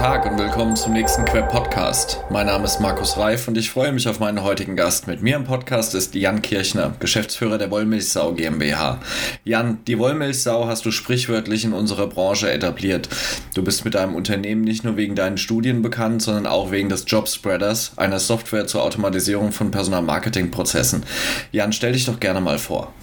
Tag 0.00 0.24
und 0.24 0.38
willkommen 0.38 0.76
zum 0.76 0.94
nächsten 0.94 1.26
Quer 1.26 1.42
Podcast. 1.42 2.24
Mein 2.30 2.46
Name 2.46 2.64
ist 2.64 2.80
Markus 2.80 3.18
Reif 3.18 3.48
und 3.48 3.58
ich 3.58 3.70
freue 3.70 3.92
mich 3.92 4.08
auf 4.08 4.18
meinen 4.18 4.42
heutigen 4.42 4.74
Gast. 4.74 5.06
Mit 5.06 5.20
mir 5.20 5.36
im 5.36 5.44
Podcast 5.44 5.94
ist 5.94 6.14
Jan 6.14 6.40
Kirchner, 6.40 6.94
Geschäftsführer 6.98 7.58
der 7.58 7.70
Wollmilchsau 7.70 8.32
GmbH. 8.32 8.98
Jan, 9.44 9.84
die 9.84 9.98
Wollmilchsau 9.98 10.66
hast 10.66 10.86
du 10.86 10.90
sprichwörtlich 10.90 11.66
in 11.66 11.74
unserer 11.74 12.06
Branche 12.06 12.50
etabliert. 12.50 13.10
Du 13.54 13.62
bist 13.62 13.84
mit 13.84 13.94
deinem 13.94 14.14
Unternehmen 14.14 14.62
nicht 14.62 14.84
nur 14.84 14.96
wegen 14.96 15.16
deinen 15.16 15.36
Studien 15.36 15.82
bekannt, 15.82 16.22
sondern 16.22 16.46
auch 16.46 16.70
wegen 16.70 16.88
des 16.88 17.04
Jobspreaders, 17.06 17.98
einer 17.98 18.20
Software 18.20 18.66
zur 18.66 18.82
Automatisierung 18.82 19.52
von 19.52 19.70
Personalmarketingprozessen. 19.70 21.04
Jan, 21.52 21.74
stell 21.74 21.92
dich 21.92 22.06
doch 22.06 22.18
gerne 22.18 22.40
mal 22.40 22.58
vor. 22.58 22.94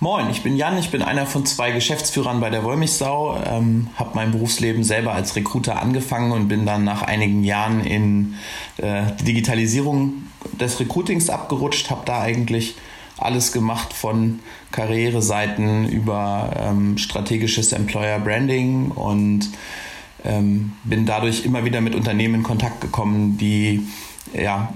Moin, 0.00 0.30
ich 0.30 0.44
bin 0.44 0.56
Jan, 0.56 0.78
ich 0.78 0.90
bin 0.90 1.02
einer 1.02 1.26
von 1.26 1.44
zwei 1.44 1.72
Geschäftsführern 1.72 2.38
bei 2.38 2.50
der 2.50 2.62
Wollmilchsau, 2.62 3.36
ähm, 3.44 3.88
habe 3.96 4.10
mein 4.14 4.30
Berufsleben 4.30 4.84
selber 4.84 5.12
als 5.12 5.34
Recruiter 5.34 5.82
angefangen 5.82 6.30
und 6.30 6.46
bin 6.46 6.64
dann 6.64 6.84
nach 6.84 7.02
einigen 7.02 7.42
Jahren 7.42 7.84
in 7.84 8.34
äh, 8.76 9.06
die 9.18 9.24
Digitalisierung 9.24 10.22
des 10.52 10.78
Recruitings 10.78 11.30
abgerutscht, 11.30 11.90
habe 11.90 12.02
da 12.04 12.20
eigentlich 12.20 12.76
alles 13.16 13.50
gemacht 13.50 13.92
von 13.92 14.38
Karriereseiten 14.70 15.88
über 15.88 16.52
ähm, 16.56 16.96
strategisches 16.96 17.72
Employer 17.72 18.20
Branding 18.20 18.92
und 18.92 19.50
ähm, 20.24 20.74
bin 20.84 21.06
dadurch 21.06 21.44
immer 21.44 21.64
wieder 21.64 21.80
mit 21.80 21.96
Unternehmen 21.96 22.36
in 22.36 22.42
Kontakt 22.44 22.80
gekommen, 22.80 23.36
die 23.36 23.82
ja, 24.34 24.72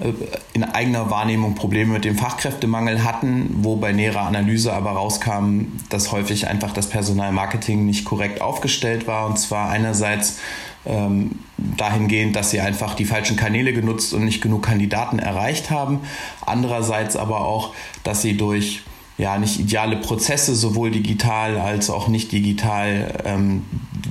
in 0.53 0.63
eigener 0.63 1.09
Wahrnehmung 1.09 1.55
Probleme 1.55 1.93
mit 1.93 2.05
dem 2.05 2.17
Fachkräftemangel 2.17 3.03
hatten, 3.03 3.49
wo 3.59 3.75
bei 3.75 3.91
näherer 3.91 4.21
Analyse 4.21 4.73
aber 4.73 4.91
rauskam, 4.91 5.79
dass 5.89 6.11
häufig 6.11 6.47
einfach 6.47 6.73
das 6.73 6.89
Personalmarketing 6.89 7.85
nicht 7.85 8.05
korrekt 8.05 8.41
aufgestellt 8.41 9.07
war. 9.07 9.27
Und 9.27 9.37
zwar 9.39 9.69
einerseits 9.69 10.39
ähm, 10.85 11.39
dahingehend, 11.57 12.35
dass 12.35 12.51
sie 12.51 12.61
einfach 12.61 12.93
die 12.93 13.05
falschen 13.05 13.37
Kanäle 13.37 13.73
genutzt 13.73 14.13
und 14.13 14.25
nicht 14.25 14.41
genug 14.41 14.63
Kandidaten 14.63 15.19
erreicht 15.19 15.69
haben. 15.69 16.01
Andererseits 16.45 17.15
aber 17.15 17.41
auch, 17.41 17.73
dass 18.03 18.21
sie 18.21 18.35
durch 18.35 18.83
ja, 19.17 19.37
nicht 19.37 19.59
ideale 19.59 19.97
Prozesse, 19.97 20.55
sowohl 20.55 20.91
digital 20.91 21.57
als 21.59 21.89
auch 21.89 22.07
nicht 22.07 22.31
digital, 22.31 23.13
ähm, 23.25 23.63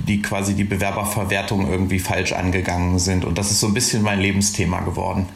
die 0.07 0.21
quasi 0.21 0.53
die 0.53 0.63
Bewerberverwertung 0.63 1.69
irgendwie 1.69 1.99
falsch 1.99 2.31
angegangen 2.33 2.99
sind. 2.99 3.25
Und 3.25 3.37
das 3.37 3.51
ist 3.51 3.59
so 3.59 3.67
ein 3.67 3.73
bisschen 3.73 4.01
mein 4.01 4.19
Lebensthema 4.19 4.79
geworden. 4.81 5.27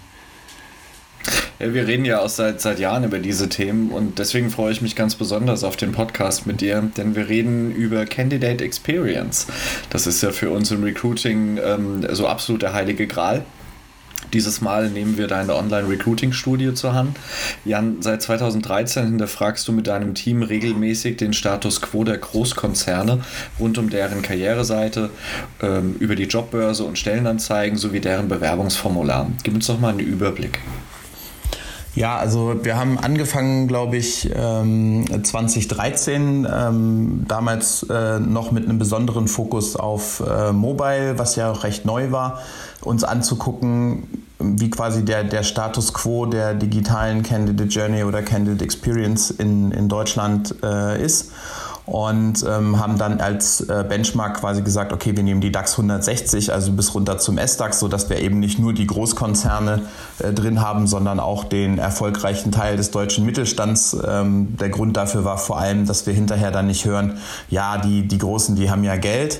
Ja, 1.60 1.74
wir 1.74 1.88
reden 1.88 2.06
ja 2.06 2.22
auch 2.22 2.30
seit, 2.30 2.62
seit 2.62 2.80
Jahren 2.80 3.04
über 3.04 3.20
diese 3.20 3.50
Themen 3.50 3.90
und 3.90 4.20
deswegen 4.20 4.52
freue 4.52 4.72
ich 4.72 4.82
mich 4.82 4.96
ganz 4.96 5.16
besonders 5.16 5.64
auf 5.64 5.76
den 5.76 5.92
Podcast 5.92 6.46
mit 6.46 6.62
dir, 6.62 6.90
denn 6.96 7.16
wir 7.16 7.30
reden 7.30 7.72
über 7.72 8.06
Candidate 8.06 8.64
Experience. 8.64 9.48
Das 9.90 10.06
ist 10.06 10.22
ja 10.22 10.32
für 10.32 10.52
uns 10.52 10.70
im 10.72 10.84
Recruiting 10.84 11.58
ähm, 11.58 12.08
so 12.12 12.28
absolut 12.28 12.62
der 12.62 12.74
heilige 12.74 13.08
Gral. 13.08 13.44
Dieses 14.34 14.62
Mal 14.62 14.90
nehmen 14.90 15.18
wir 15.18 15.28
deine 15.28 15.56
Online-Recruiting-Studie 15.56 16.74
zur 16.74 16.94
Hand. 16.94 17.18
Jan, 17.66 18.02
seit 18.02 18.22
2013 18.22 19.06
hinterfragst 19.06 19.68
du 19.68 19.72
mit 19.72 19.88
deinem 19.88 20.16
Team 20.16 20.44
regelmäßig 20.44 21.18
den 21.18 21.34
Status 21.34 21.82
quo 21.82 22.04
der 22.04 22.18
Großkonzerne 22.18 23.22
rund 23.60 23.78
um 23.78 23.90
deren 23.90 24.22
Karriereseite, 24.22 25.10
ähm, 25.62 25.96
über 26.00 26.16
die 26.16 26.26
Jobbörse 26.26 26.84
und 26.84 26.98
Stellenanzeigen 26.98 27.78
sowie 27.78 28.00
deren 28.00 28.28
Bewerbungsformular. 28.28 29.32
Gib 29.44 29.56
uns 29.56 29.68
doch 29.68 29.80
mal 29.80 29.90
einen 29.90 30.00
Überblick. 30.00 30.60
Ja, 31.98 32.18
also 32.18 32.64
wir 32.64 32.78
haben 32.78 33.00
angefangen, 33.00 33.68
glaube 33.68 33.98
ich, 33.98 34.30
2013, 34.30 36.22
ähm, 36.22 36.46
ähm, 36.46 37.26
damals 37.28 37.82
äh, 37.90 38.20
noch 38.20 38.52
mit 38.52 38.66
einem 38.66 38.78
besonderen 38.78 39.28
Fokus 39.28 39.76
auf 39.76 40.20
äh, 40.20 40.52
Mobile, 40.52 41.18
was 41.18 41.36
ja 41.36 41.52
auch 41.52 41.64
recht 41.64 41.86
neu 41.86 42.12
war, 42.12 42.44
uns 42.82 43.04
anzugucken, 43.04 44.27
wie 44.56 44.70
quasi 44.70 45.04
der, 45.04 45.24
der 45.24 45.44
Status 45.44 45.94
quo 45.94 46.26
der 46.26 46.54
digitalen 46.54 47.24
Candidate 47.24 47.70
Journey 47.70 48.04
oder 48.04 48.22
Candidate 48.22 48.64
Experience 48.64 49.32
in, 49.32 49.72
in 49.72 49.90
Deutschland 49.90 50.56
äh, 50.64 51.04
ist 51.04 51.32
und 51.88 52.46
ähm, 52.46 52.80
haben 52.80 52.98
dann 52.98 53.22
als 53.22 53.62
äh, 53.62 53.86
Benchmark 53.88 54.42
quasi 54.42 54.62
gesagt, 54.62 54.92
okay, 54.92 55.16
wir 55.16 55.24
nehmen 55.24 55.40
die 55.40 55.54
DAX 55.54 55.72
160, 55.72 56.52
also 56.52 56.74
bis 56.74 56.94
runter 56.94 57.18
zum 57.18 57.38
S-DAX, 57.38 57.80
sodass 57.80 58.10
wir 58.10 58.20
eben 58.20 58.40
nicht 58.40 58.60
nur 58.60 58.74
die 58.74 58.86
Großkonzerne 58.86 59.84
äh, 60.20 60.34
drin 60.34 60.62
haben, 60.62 60.86
sondern 60.86 61.22
auch 61.22 61.46
den 61.46 61.78
erfolgreichen 61.78 62.52
Teil 62.52 62.76
des 62.76 62.92
deutschen 62.92 63.26
Mittelstands. 63.26 63.96
Ähm, 64.06 64.58
der 64.58 64.68
Grund 64.68 64.98
dafür 64.98 65.24
war 65.24 65.38
vor 65.38 65.60
allem, 65.60 65.86
dass 65.86 66.06
wir 66.06 66.14
hinterher 66.14 66.52
dann 66.52 66.68
nicht 66.68 66.84
hören, 66.84 67.20
ja, 67.50 67.78
die, 67.78 68.06
die 68.06 68.18
Großen, 68.18 68.58
die 68.58 68.70
haben 68.70 68.84
ja 68.84 68.98
Geld. 68.98 69.40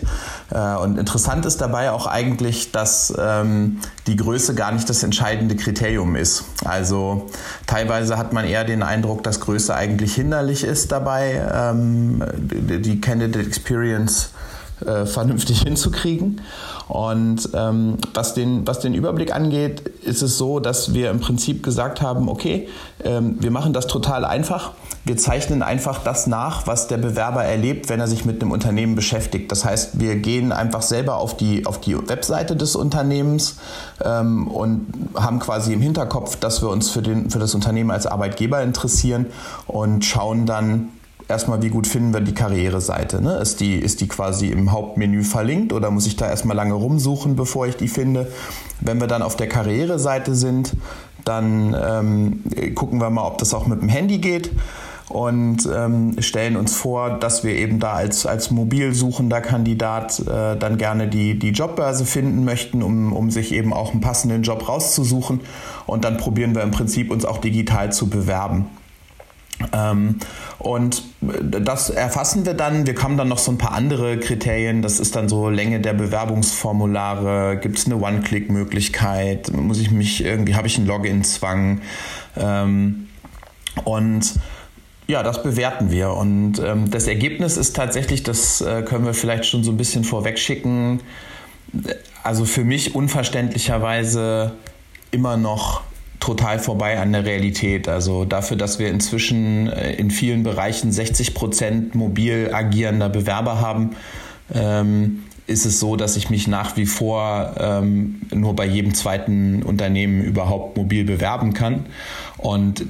Äh, 0.50 0.76
und 0.78 0.98
interessant 0.98 1.46
ist 1.46 1.60
dabei 1.60 1.92
auch 1.92 2.08
eigentlich, 2.08 2.72
dass 2.72 3.14
ähm, 3.20 3.82
die 4.08 4.16
Größe 4.16 4.56
gar 4.56 4.72
nicht 4.72 4.90
das 4.90 5.04
entscheidende 5.04 5.58
Kriterium 5.58 6.16
ist. 6.16 6.46
Also 6.64 7.28
teilweise 7.66 8.18
hat 8.18 8.32
man 8.32 8.46
eher 8.46 8.64
den 8.64 8.84
Eindruck, 8.84 9.24
dass 9.24 9.42
Größe 9.42 9.76
eigentlich 9.76 10.16
hinderlich 10.16 10.64
ist 10.64 10.94
dabei. 10.94 11.46
Ähm, 11.54 12.24
die 12.38 13.02
Candidate 13.02 13.46
Experience 13.46 14.32
äh, 14.86 15.08
vernünftig 15.08 15.62
hinzukriegen. 15.64 16.42
Und 16.88 17.50
ähm, 17.54 17.98
was, 18.14 18.36
den, 18.36 18.68
was 18.68 18.80
den 18.80 18.94
Überblick 18.94 19.36
angeht, 19.36 19.82
ist 20.04 20.22
es 20.22 20.38
so, 20.38 20.60
dass 20.60 20.94
wir 20.94 21.10
im 21.10 21.20
Prinzip 21.20 21.64
gesagt 21.64 22.02
haben, 22.02 22.30
okay, 22.30 22.70
ähm, 23.04 23.38
wir 23.40 23.50
machen 23.50 23.74
das 23.74 23.88
total 23.88 24.24
einfach. 24.24 24.74
Wir 25.04 25.18
zeichnen 25.18 25.64
einfach 25.64 26.04
das 26.04 26.28
nach, 26.28 26.68
was 26.68 26.88
der 26.88 26.98
Bewerber 26.98 27.44
erlebt, 27.44 27.90
wenn 27.90 28.00
er 28.00 28.08
sich 28.08 28.24
mit 28.24 28.42
einem 28.42 28.52
Unternehmen 28.52 28.96
beschäftigt. 28.96 29.52
Das 29.52 29.66
heißt, 29.66 30.00
wir 30.00 30.18
gehen 30.18 30.52
einfach 30.52 30.84
selber 30.84 31.16
auf 31.16 31.36
die, 31.36 31.66
auf 31.66 31.82
die 31.82 31.98
Webseite 32.08 32.56
des 32.56 32.76
Unternehmens 32.76 33.56
ähm, 34.06 34.48
und 34.48 34.88
haben 35.16 35.40
quasi 35.40 35.74
im 35.74 35.82
Hinterkopf, 35.82 36.36
dass 36.36 36.62
wir 36.62 36.70
uns 36.70 36.90
für, 36.90 37.02
den, 37.02 37.32
für 37.32 37.40
das 37.40 37.56
Unternehmen 37.56 37.90
als 37.90 38.06
Arbeitgeber 38.06 38.62
interessieren 38.62 39.26
und 39.66 40.06
schauen 40.06 40.46
dann, 40.46 40.90
erstmal, 41.28 41.62
wie 41.62 41.70
gut 41.70 41.88
finden 41.88 42.14
wir 42.14 42.22
die 42.22 42.34
Karriereseite? 42.34 43.22
Ne? 43.22 43.38
Ist, 43.38 43.60
die, 43.60 43.76
ist 43.76 44.02
die 44.02 44.08
quasi 44.08 44.48
im 44.48 44.72
Hauptmenü 44.72 45.24
verlinkt 45.24 45.74
oder 45.74 45.92
muss 45.92 46.08
ich 46.08 46.16
da 46.16 46.30
erstmal 46.30 46.56
lange 46.56 46.74
rumsuchen, 46.74 47.36
bevor 47.36 47.68
ich 47.68 47.76
die 47.76 47.88
finde? 47.88 48.32
Wenn 48.80 49.00
wir 49.00 49.08
dann 49.08 49.22
auf 49.22 49.36
der 49.36 49.48
Karriereseite 49.48 50.36
sind, 50.36 50.74
dann 51.26 51.76
ähm, 51.80 52.44
gucken 52.76 53.00
wir 53.00 53.10
mal, 53.10 53.26
ob 53.26 53.38
das 53.38 53.54
auch 53.54 53.68
mit 53.68 53.82
dem 53.82 53.90
Handy 53.90 54.20
geht 54.20 54.52
und 55.10 55.68
ähm, 55.74 56.16
stellen 56.20 56.58
uns 56.58 56.76
vor, 56.76 57.12
dass 57.12 57.44
wir 57.44 57.54
eben 57.54 57.80
da 57.80 57.94
als, 57.94 58.26
als 58.26 58.52
mobil 58.52 58.94
suchender 58.94 59.40
Kandidat 59.42 60.20
äh, 60.20 60.58
dann 60.58 60.78
gerne 60.78 61.08
die, 61.08 61.40
die 61.40 61.52
Jobbörse 61.52 62.06
finden 62.06 62.44
möchten, 62.44 62.84
um, 62.84 63.14
um 63.14 63.32
sich 63.32 63.54
eben 63.54 63.74
auch 63.74 63.92
einen 63.92 64.02
passenden 64.02 64.44
Job 64.44 64.68
rauszusuchen. 64.68 65.42
Und 65.86 66.04
dann 66.04 66.18
probieren 66.18 66.56
wir 66.56 66.64
im 66.64 66.72
Prinzip 66.72 67.10
uns 67.10 67.24
auch 67.24 67.38
digital 67.38 67.92
zu 67.94 68.10
bewerben. 68.10 68.66
Ähm, 69.74 70.18
und 70.60 71.04
das 71.22 71.90
erfassen 71.90 72.46
wir 72.46 72.54
dann. 72.54 72.86
Wir 72.86 72.96
haben 73.02 73.18
dann 73.18 73.28
noch 73.28 73.40
so 73.40 73.52
ein 73.52 73.58
paar 73.58 73.74
andere 73.74 74.20
Kriterien. 74.20 74.82
Das 74.82 75.00
ist 75.00 75.16
dann 75.16 75.30
so 75.30 75.50
Länge 75.50 75.80
der 75.80 75.94
Bewerbungsformulare. 75.94 77.58
Gibt 77.58 77.78
es 77.78 77.86
eine 77.86 77.98
One-Click-Möglichkeit? 77.98 79.52
Muss 79.52 79.80
ich 79.80 79.92
mich 79.92 80.24
irgendwie, 80.24 80.56
habe 80.56 80.68
ich 80.68 80.78
einen 80.78 80.88
Login-Zwang? 80.88 81.82
Ähm, 82.36 83.08
und 83.84 84.36
ja, 85.08 85.24
das 85.24 85.42
bewerten 85.42 85.90
wir. 85.90 86.12
Und 86.12 86.60
ähm, 86.60 86.92
das 86.92 87.08
Ergebnis 87.08 87.58
ist 87.58 87.76
tatsächlich, 87.76 88.24
das 88.24 88.62
äh, 88.62 88.84
können 88.84 89.06
wir 89.06 89.14
vielleicht 89.14 89.46
schon 89.46 89.64
so 89.64 89.72
ein 89.72 89.78
bisschen 89.78 90.04
vorwegschicken. 90.04 91.00
Also 92.24 92.46
für 92.46 92.64
mich 92.64 92.94
unverständlicherweise 92.94 94.54
immer 95.12 95.38
noch 95.38 95.82
total 96.20 96.60
vorbei 96.60 97.00
an 97.00 97.12
der 97.14 97.26
Realität. 97.26 97.88
Also 97.88 98.26
dafür, 98.26 98.58
dass 98.58 98.80
wir 98.80 98.90
inzwischen 98.90 99.68
äh, 99.68 99.94
in 99.94 100.12
vielen 100.12 100.44
Bereichen 100.44 100.92
60 100.92 101.34
Prozent 101.34 101.96
mobil 101.96 102.50
agierender 102.54 103.10
Bewerber 103.10 103.60
haben, 103.62 103.92
ähm, 104.54 105.24
ist 105.48 105.66
es 105.66 105.80
so, 105.80 105.96
dass 105.96 106.18
ich 106.18 106.30
mich 106.30 106.48
nach 106.48 106.76
wie 106.76 106.86
vor 106.86 107.56
ähm, 107.58 108.22
nur 108.34 108.56
bei 108.56 108.66
jedem 108.66 108.94
zweiten 108.94 109.64
Unternehmen 109.64 110.22
überhaupt 110.22 110.76
mobil 110.76 111.06
bewerben 111.06 111.54
kann. 111.54 111.86
Und 112.38 112.86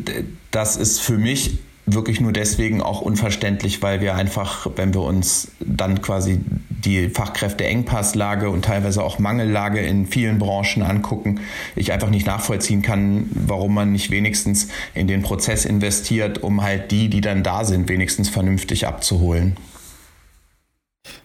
das 0.51 0.75
ist 0.75 0.99
für 0.99 1.17
mich 1.17 1.59
wirklich 1.87 2.19
nur 2.19 2.33
deswegen 2.33 2.81
auch 2.81 3.01
unverständlich, 3.01 3.81
weil 3.81 4.01
wir 4.01 4.13
einfach, 4.13 4.67
wenn 4.75 4.93
wir 4.93 5.01
uns 5.01 5.51
dann 5.59 6.01
quasi 6.01 6.41
die 6.69 7.09
Fachkräfteengpasslage 7.09 8.49
und 8.49 8.65
teilweise 8.65 9.03
auch 9.03 9.19
Mangellage 9.19 9.79
in 9.79 10.05
vielen 10.05 10.37
Branchen 10.37 10.83
angucken, 10.83 11.39
ich 11.75 11.93
einfach 11.93 12.09
nicht 12.09 12.27
nachvollziehen 12.27 12.81
kann, 12.81 13.29
warum 13.33 13.73
man 13.73 13.93
nicht 13.93 14.11
wenigstens 14.11 14.67
in 14.93 15.07
den 15.07 15.23
Prozess 15.23 15.63
investiert, 15.65 16.43
um 16.43 16.61
halt 16.61 16.91
die, 16.91 17.09
die 17.09 17.21
dann 17.21 17.41
da 17.41 17.63
sind, 17.63 17.87
wenigstens 17.89 18.29
vernünftig 18.29 18.85
abzuholen. 18.85 19.55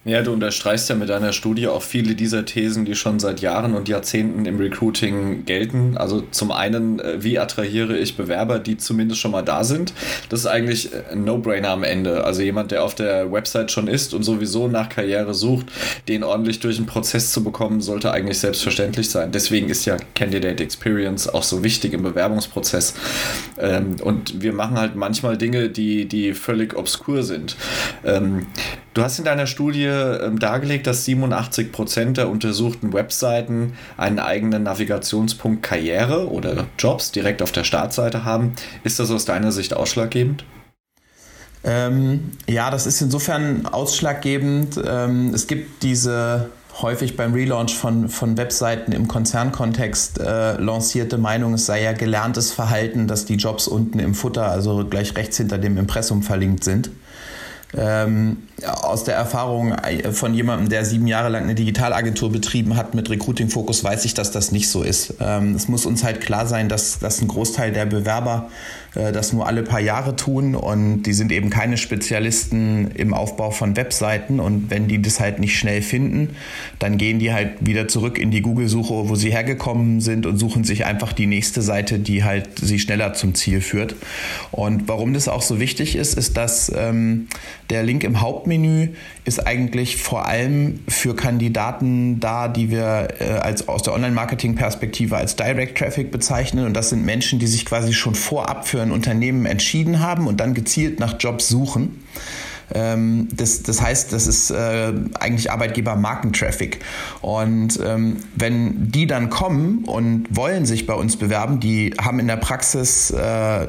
Ja, 0.04 0.20
du 0.22 0.32
unterstreichst 0.32 0.88
ja 0.88 0.96
mit 0.96 1.10
deiner 1.10 1.32
Studie 1.32 1.68
auch 1.68 1.82
viele 1.82 2.16
dieser 2.16 2.44
Thesen, 2.44 2.84
die 2.84 2.96
schon 2.96 3.20
seit 3.20 3.40
Jahren 3.40 3.74
und 3.74 3.88
Jahrzehnten 3.88 4.46
im 4.46 4.58
Recruiting 4.58 5.44
gelten. 5.44 5.96
Also 5.96 6.22
zum 6.32 6.50
einen, 6.50 6.98
äh, 6.98 7.22
wie 7.22 7.38
attrahiere 7.38 7.96
ich 7.96 8.16
Bewerber, 8.16 8.58
die 8.58 8.76
zumindest 8.76 9.20
schon 9.20 9.30
mal 9.30 9.42
da 9.42 9.62
sind? 9.62 9.94
Das 10.28 10.40
ist 10.40 10.46
eigentlich 10.46 10.90
ein 11.12 11.22
No-Brainer 11.22 11.70
am 11.70 11.84
Ende. 11.84 12.24
Also 12.24 12.42
jemand, 12.42 12.72
der 12.72 12.82
auf 12.82 12.96
der 12.96 13.30
Website 13.30 13.70
schon 13.70 13.86
ist 13.86 14.12
und 14.12 14.24
sowieso 14.24 14.66
nach 14.66 14.88
Karriere 14.88 15.34
sucht, 15.34 15.66
den 16.08 16.24
ordentlich 16.24 16.58
durch 16.58 16.78
den 16.78 16.86
Prozess 16.86 17.30
zu 17.30 17.44
bekommen, 17.44 17.80
sollte 17.80 18.10
eigentlich 18.10 18.40
selbstverständlich 18.40 19.08
sein. 19.08 19.30
Deswegen 19.30 19.68
ist 19.68 19.84
ja 19.84 19.98
Candidate 20.16 20.64
Experience 20.64 21.28
auch 21.28 21.44
so 21.44 21.62
wichtig 21.62 21.92
im 21.92 22.02
Bewerbungsprozess. 22.02 22.94
Ähm, 23.56 23.94
und 24.02 24.42
wir 24.42 24.52
machen 24.52 24.80
halt 24.80 24.96
manchmal 24.96 25.38
Dinge, 25.38 25.68
die, 25.68 26.06
die 26.06 26.34
völlig 26.34 26.76
obskur 26.76 27.22
sind. 27.22 27.56
Ähm, 28.04 28.46
Du 28.94 29.02
hast 29.02 29.18
in 29.18 29.24
deiner 29.24 29.46
Studie 29.46 29.90
ähm, 29.92 30.38
dargelegt, 30.38 30.86
dass 30.86 31.04
87 31.04 31.72
Prozent 31.72 32.16
der 32.16 32.28
untersuchten 32.28 32.92
Webseiten 32.92 33.74
einen 33.96 34.18
eigenen 34.18 34.64
Navigationspunkt 34.64 35.62
Karriere 35.62 36.30
oder 36.30 36.66
Jobs 36.78 37.12
direkt 37.12 37.42
auf 37.42 37.52
der 37.52 37.64
Startseite 37.64 38.24
haben. 38.24 38.52
Ist 38.84 38.98
das 38.98 39.10
aus 39.10 39.24
deiner 39.24 39.52
Sicht 39.52 39.74
ausschlaggebend? 39.74 40.44
Ähm, 41.64 42.32
ja, 42.48 42.70
das 42.70 42.86
ist 42.86 43.00
insofern 43.00 43.66
ausschlaggebend. 43.66 44.80
Ähm, 44.84 45.32
es 45.32 45.46
gibt 45.46 45.82
diese 45.82 46.50
häufig 46.80 47.16
beim 47.16 47.34
Relaunch 47.34 47.74
von, 47.74 48.08
von 48.08 48.36
Webseiten 48.36 48.92
im 48.92 49.06
Konzernkontext 49.06 50.20
äh, 50.20 50.56
lancierte 50.56 51.18
Meinung, 51.18 51.54
es 51.54 51.66
sei 51.66 51.82
ja 51.82 51.92
gelerntes 51.92 52.50
Verhalten, 52.50 53.06
dass 53.06 53.26
die 53.26 53.34
Jobs 53.34 53.68
unten 53.68 53.98
im 53.98 54.14
Futter, 54.14 54.50
also 54.50 54.86
gleich 54.86 55.16
rechts 55.16 55.36
hinter 55.36 55.58
dem 55.58 55.76
Impressum 55.76 56.22
verlinkt 56.22 56.64
sind. 56.64 56.90
Ähm, 57.74 58.48
aus 58.66 59.04
der 59.04 59.14
Erfahrung 59.14 59.74
von 60.12 60.34
jemandem, 60.34 60.68
der 60.68 60.84
sieben 60.84 61.06
Jahre 61.06 61.28
lang 61.28 61.44
eine 61.44 61.54
Digitalagentur 61.54 62.30
betrieben 62.30 62.76
hat 62.76 62.94
mit 62.94 63.10
Recruiting-Fokus, 63.10 63.82
weiß 63.84 64.04
ich, 64.04 64.14
dass 64.14 64.30
das 64.30 64.52
nicht 64.52 64.68
so 64.68 64.82
ist. 64.82 65.14
Ähm, 65.20 65.54
es 65.54 65.68
muss 65.68 65.86
uns 65.86 66.04
halt 66.04 66.20
klar 66.20 66.46
sein, 66.46 66.68
dass, 66.68 66.98
dass 66.98 67.20
ein 67.20 67.28
Großteil 67.28 67.72
der 67.72 67.86
Bewerber 67.86 68.48
äh, 68.94 69.12
das 69.12 69.32
nur 69.32 69.46
alle 69.46 69.62
paar 69.62 69.80
Jahre 69.80 70.16
tun 70.16 70.54
und 70.54 71.02
die 71.02 71.12
sind 71.12 71.32
eben 71.32 71.50
keine 71.50 71.76
Spezialisten 71.76 72.90
im 72.92 73.14
Aufbau 73.14 73.50
von 73.50 73.76
Webseiten 73.76 74.40
und 74.40 74.70
wenn 74.70 74.88
die 74.88 75.00
das 75.00 75.20
halt 75.20 75.38
nicht 75.38 75.58
schnell 75.58 75.82
finden, 75.82 76.36
dann 76.78 76.98
gehen 76.98 77.18
die 77.18 77.32
halt 77.32 77.50
wieder 77.60 77.88
zurück 77.88 78.18
in 78.18 78.30
die 78.30 78.42
Google-Suche, 78.42 79.08
wo 79.08 79.14
sie 79.14 79.30
hergekommen 79.30 80.00
sind 80.00 80.26
und 80.26 80.38
suchen 80.38 80.64
sich 80.64 80.84
einfach 80.84 81.12
die 81.12 81.26
nächste 81.26 81.62
Seite, 81.62 81.98
die 81.98 82.24
halt 82.24 82.48
sie 82.60 82.78
schneller 82.78 83.14
zum 83.14 83.34
Ziel 83.34 83.60
führt. 83.60 83.96
Und 84.50 84.88
warum 84.88 85.14
das 85.14 85.28
auch 85.28 85.42
so 85.42 85.58
wichtig 85.58 85.96
ist, 85.96 86.14
ist, 86.16 86.36
dass 86.36 86.70
ähm, 86.74 87.28
der 87.70 87.82
Link 87.82 88.04
im 88.04 88.20
Hauptmenü 88.20 88.51
ist 89.24 89.46
eigentlich 89.46 89.96
vor 89.96 90.26
allem 90.26 90.80
für 90.88 91.14
Kandidaten 91.14 92.20
da, 92.20 92.48
die 92.48 92.70
wir 92.70 93.08
äh, 93.20 93.24
als 93.24 93.68
aus 93.68 93.82
der 93.82 93.94
Online-Marketing-Perspektive 93.94 95.16
als 95.16 95.36
Direct 95.36 95.78
Traffic 95.78 96.10
bezeichnen. 96.10 96.66
Und 96.66 96.74
das 96.74 96.90
sind 96.90 97.04
Menschen, 97.04 97.38
die 97.38 97.46
sich 97.46 97.64
quasi 97.64 97.92
schon 97.92 98.14
vorab 98.14 98.66
für 98.66 98.82
ein 98.82 98.90
Unternehmen 98.90 99.46
entschieden 99.46 100.00
haben 100.00 100.26
und 100.26 100.40
dann 100.40 100.54
gezielt 100.54 101.00
nach 101.00 101.16
Jobs 101.18 101.48
suchen. 101.48 102.04
Ähm, 102.74 103.28
das, 103.34 103.62
das 103.62 103.80
heißt, 103.80 104.12
das 104.12 104.26
ist 104.26 104.50
äh, 104.50 104.92
eigentlich 105.18 105.50
Arbeitgeber-Markentraffic. 105.50 106.80
Und 107.20 107.78
ähm, 107.84 108.18
wenn 108.36 108.90
die 108.90 109.06
dann 109.06 109.30
kommen 109.30 109.84
und 109.84 110.26
wollen 110.30 110.66
sich 110.66 110.86
bei 110.86 110.94
uns 110.94 111.16
bewerben, 111.16 111.60
die 111.60 111.94
haben 112.00 112.18
in 112.18 112.26
der 112.26 112.36
Praxis 112.36 113.10
äh, 113.10 113.66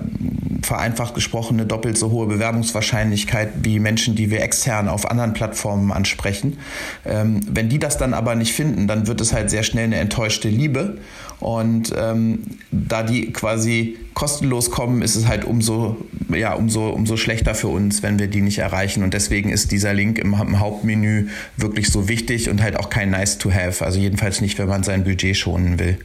vereinfacht 0.61 1.15
gesprochen 1.15 1.55
eine 1.57 1.65
doppelt 1.65 1.97
so 1.97 2.11
hohe 2.11 2.27
Bewerbungswahrscheinlichkeit 2.27 3.49
wie 3.63 3.79
Menschen, 3.79 4.15
die 4.15 4.31
wir 4.31 4.41
extern 4.41 4.87
auf 4.87 5.09
anderen 5.09 5.33
Plattformen 5.33 5.91
ansprechen. 5.91 6.57
Ähm, 7.05 7.41
wenn 7.49 7.69
die 7.69 7.79
das 7.79 7.97
dann 7.97 8.13
aber 8.13 8.35
nicht 8.35 8.53
finden, 8.53 8.87
dann 8.87 9.07
wird 9.07 9.21
es 9.21 9.33
halt 9.33 9.49
sehr 9.49 9.63
schnell 9.63 9.85
eine 9.85 9.97
enttäuschte 9.97 10.49
Liebe. 10.49 10.97
Und 11.43 11.93
ähm, 11.97 12.39
da 12.71 13.03
die 13.03 13.33
quasi 13.33 13.97
kostenlos 14.13 14.71
kommen, 14.71 15.01
ist 15.01 15.17
es 15.17 15.27
halt 15.27 15.43
umso, 15.43 15.97
ja, 16.33 16.53
umso, 16.53 16.87
umso 16.87 17.17
schlechter 17.17 17.53
für 17.53 17.67
uns, 17.67 18.01
wenn 18.01 18.17
wir 18.17 18.27
die 18.27 18.39
nicht 18.39 18.59
erreichen. 18.59 19.03
Und 19.03 19.13
deswegen 19.13 19.49
ist 19.49 19.73
dieser 19.73 19.93
Link 19.93 20.19
im, 20.19 20.33
im 20.33 20.61
Hauptmenü 20.61 21.27
wirklich 21.57 21.89
so 21.89 22.07
wichtig 22.07 22.49
und 22.49 22.61
halt 22.61 22.79
auch 22.79 22.89
kein 22.89 23.09
Nice 23.11 23.39
to 23.39 23.51
have. 23.51 23.83
Also 23.83 23.99
jedenfalls 23.99 24.39
nicht, 24.39 24.57
wenn 24.57 24.69
man 24.69 24.83
sein 24.83 25.03
Budget 25.03 25.35
schonen 25.35 25.79
will. 25.79 25.97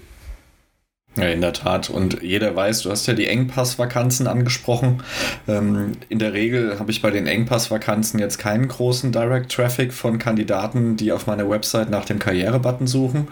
Ja, 1.18 1.26
in 1.26 1.40
der 1.40 1.52
Tat. 1.52 1.90
Und 1.90 2.22
jeder 2.22 2.54
weiß, 2.54 2.82
du 2.82 2.90
hast 2.90 3.06
ja 3.06 3.14
die 3.14 3.26
Engpassvakanzen 3.26 4.26
angesprochen. 4.26 5.02
Ähm, 5.48 5.92
in 6.08 6.18
der 6.20 6.32
Regel 6.32 6.78
habe 6.78 6.92
ich 6.92 7.02
bei 7.02 7.10
den 7.10 7.26
Engpassvakanzen 7.26 8.20
jetzt 8.20 8.38
keinen 8.38 8.68
großen 8.68 9.10
Direct 9.10 9.50
Traffic 9.50 9.92
von 9.92 10.18
Kandidaten, 10.18 10.96
die 10.96 11.10
auf 11.10 11.26
meiner 11.26 11.48
Website 11.50 11.90
nach 11.90 12.04
dem 12.04 12.20
Karrierebutton 12.20 12.86
suchen, 12.86 13.28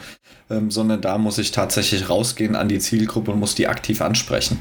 ähm, 0.50 0.70
sondern 0.70 1.00
da 1.00 1.16
muss 1.16 1.38
ich 1.38 1.52
tatsächlich 1.52 2.08
rausgehen 2.10 2.56
an 2.56 2.68
die 2.68 2.80
Zielgruppe 2.80 3.30
und 3.30 3.38
muss 3.38 3.54
die 3.54 3.68
aktiv 3.68 4.02
ansprechen. 4.02 4.58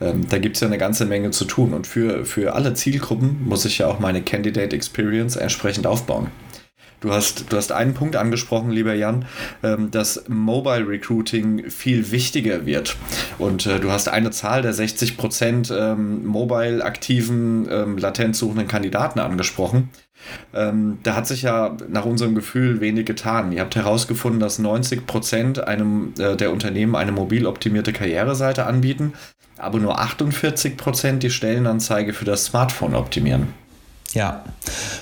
Ähm, 0.00 0.26
da 0.28 0.38
gibt 0.38 0.56
es 0.56 0.60
ja 0.60 0.66
eine 0.66 0.78
ganze 0.78 1.04
Menge 1.04 1.30
zu 1.30 1.44
tun. 1.44 1.74
Und 1.74 1.86
für, 1.86 2.24
für 2.24 2.54
alle 2.54 2.72
Zielgruppen 2.72 3.44
muss 3.44 3.64
ich 3.66 3.78
ja 3.78 3.86
auch 3.86 3.98
meine 3.98 4.22
Candidate 4.22 4.74
Experience 4.74 5.36
entsprechend 5.36 5.86
aufbauen. 5.86 6.28
Du 7.02 7.12
hast, 7.12 7.52
du 7.52 7.56
hast 7.56 7.72
einen 7.72 7.94
Punkt 7.94 8.16
angesprochen, 8.16 8.70
lieber 8.70 8.94
Jan, 8.94 9.26
ähm, 9.62 9.90
dass 9.90 10.24
Mobile 10.28 10.88
Recruiting 10.88 11.68
viel 11.68 12.10
wichtiger 12.12 12.64
wird. 12.64 12.96
Und 13.38 13.66
äh, 13.66 13.80
du 13.80 13.90
hast 13.90 14.08
eine 14.08 14.30
Zahl 14.30 14.62
der 14.62 14.72
60 14.72 15.16
Prozent 15.16 15.72
ähm, 15.76 16.24
mobile 16.24 16.82
aktiven, 16.82 17.68
ähm, 17.70 17.98
latent 17.98 18.36
suchenden 18.36 18.68
Kandidaten 18.68 19.20
angesprochen. 19.20 19.90
Da 20.52 21.16
hat 21.16 21.26
sich 21.26 21.42
ja 21.42 21.76
nach 21.88 22.04
unserem 22.04 22.36
Gefühl 22.36 22.80
wenig 22.80 23.06
getan. 23.06 23.50
Ihr 23.50 23.60
habt 23.60 23.74
herausgefunden, 23.74 24.38
dass 24.38 24.60
90 24.60 25.06
Prozent 25.06 25.66
einem, 25.66 26.14
äh, 26.18 26.36
der 26.36 26.52
Unternehmen 26.52 26.94
eine 26.94 27.10
mobil 27.10 27.44
optimierte 27.46 27.92
Karriereseite 27.92 28.66
anbieten, 28.66 29.14
aber 29.58 29.80
nur 29.80 29.98
48 29.98 30.76
Prozent 30.76 31.24
die 31.24 31.30
Stellenanzeige 31.30 32.12
für 32.12 32.24
das 32.24 32.44
Smartphone 32.44 32.94
optimieren. 32.94 33.48
Ja, 34.14 34.44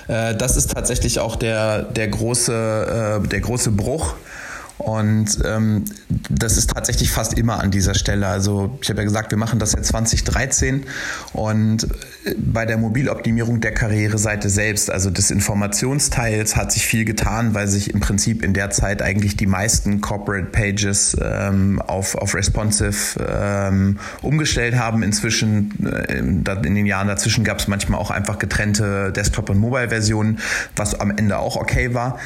äh, 0.07 0.35
das 0.35 0.57
ist 0.57 0.71
tatsächlich 0.71 1.19
auch 1.19 1.35
der, 1.35 1.83
der, 1.83 2.07
große, 2.07 3.21
äh, 3.23 3.27
der 3.27 3.41
große 3.41 3.71
Bruch 3.71 4.13
und 4.81 5.37
ähm, 5.45 5.85
das 6.29 6.57
ist 6.57 6.71
tatsächlich 6.71 7.11
fast 7.11 7.37
immer 7.37 7.59
an 7.59 7.69
dieser 7.69 7.93
Stelle. 7.93 8.27
Also 8.27 8.77
ich 8.81 8.89
habe 8.89 9.01
ja 9.01 9.03
gesagt, 9.03 9.29
wir 9.29 9.37
machen 9.37 9.59
das 9.59 9.71
seit 9.71 9.85
2013 9.85 10.85
und 11.33 11.83
äh, 11.83 12.35
bei 12.37 12.65
der 12.65 12.77
Mobiloptimierung 12.77 13.61
der 13.61 13.73
Karriereseite 13.73 14.49
selbst, 14.49 14.89
also 14.89 15.11
des 15.11 15.29
Informationsteils, 15.29 16.55
hat 16.55 16.71
sich 16.71 16.87
viel 16.87 17.05
getan, 17.05 17.53
weil 17.53 17.67
sich 17.67 17.93
im 17.93 17.99
Prinzip 17.99 18.43
in 18.43 18.55
der 18.55 18.71
Zeit 18.71 19.03
eigentlich 19.03 19.37
die 19.37 19.45
meisten 19.45 20.01
Corporate 20.01 20.47
Pages 20.47 21.15
ähm, 21.21 21.79
auf, 21.85 22.15
auf 22.15 22.33
responsive 22.33 23.19
ähm, 23.19 23.99
umgestellt 24.23 24.75
haben. 24.75 25.03
Inzwischen, 25.03 25.85
äh, 25.85 26.17
in 26.17 26.43
den 26.75 26.85
Jahren 26.87 27.07
dazwischen 27.07 27.43
gab 27.43 27.59
es 27.59 27.67
manchmal 27.67 27.99
auch 27.99 28.09
einfach 28.09 28.39
getrennte 28.39 29.11
Desktop- 29.11 29.51
und 29.51 29.59
Mobile-Versionen, 29.59 30.39
was 30.75 30.99
am 30.99 31.11
Ende 31.11 31.37
auch 31.37 31.55
okay 31.55 31.93
war. 31.93 32.17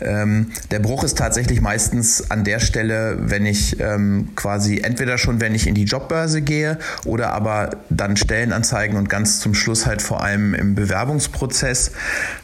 Ähm, 0.00 0.48
der 0.72 0.80
Bruch 0.80 1.04
ist 1.04 1.16
tatsächlich 1.16 1.60
meistens 1.60 1.99
meistens 2.00 2.30
an 2.30 2.44
der 2.44 2.60
Stelle, 2.60 3.16
wenn 3.20 3.46
ich 3.46 3.78
ähm, 3.80 4.30
quasi 4.34 4.78
entweder 4.78 5.18
schon, 5.18 5.40
wenn 5.40 5.54
ich 5.54 5.66
in 5.66 5.74
die 5.74 5.84
Jobbörse 5.84 6.40
gehe 6.40 6.78
oder 7.04 7.32
aber 7.32 7.70
dann 7.90 8.16
Stellenanzeigen 8.16 8.96
und 8.96 9.08
ganz 9.08 9.40
zum 9.40 9.54
Schluss 9.54 9.86
halt 9.86 10.00
vor 10.00 10.22
allem 10.22 10.54
im 10.54 10.74
Bewerbungsprozess. 10.74 11.92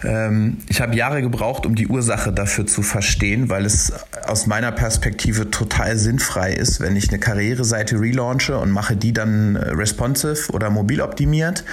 Ähm, 0.04 0.58
ich 0.68 0.80
habe 0.80 0.94
Jahre 0.94 1.22
gebraucht, 1.22 1.64
um 1.64 1.74
die 1.74 1.86
Ursache 1.86 2.32
dafür 2.32 2.66
zu 2.66 2.82
verstehen, 2.82 3.48
weil 3.48 3.64
es 3.64 3.92
aus 4.26 4.46
meiner 4.46 4.72
Perspektive 4.72 5.50
total 5.50 5.96
sinnfrei 5.96 6.52
ist, 6.52 6.80
wenn 6.80 6.96
ich 6.96 7.08
eine 7.08 7.18
Karriereseite 7.18 7.98
relaunche 7.98 8.58
und 8.58 8.70
mache 8.70 8.96
die 8.96 9.12
dann 9.12 9.56
äh, 9.56 9.70
responsive 9.70 10.52
oder 10.52 10.70
mobil 10.70 11.00
optimiert, 11.00 11.64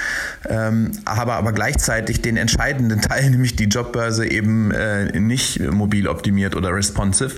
ähm, 0.47 0.91
habe 1.05 1.33
aber 1.33 1.51
gleichzeitig 1.51 2.21
den 2.21 2.37
entscheidenden 2.37 3.01
Teil, 3.09 3.29
nämlich 3.29 3.55
die 3.55 3.65
Jobbörse 3.65 4.25
eben 4.25 4.71
äh, 4.71 5.19
nicht 5.19 5.59
mobil 5.59 6.07
optimiert 6.07 6.55
oder 6.55 6.73
responsive. 6.73 7.33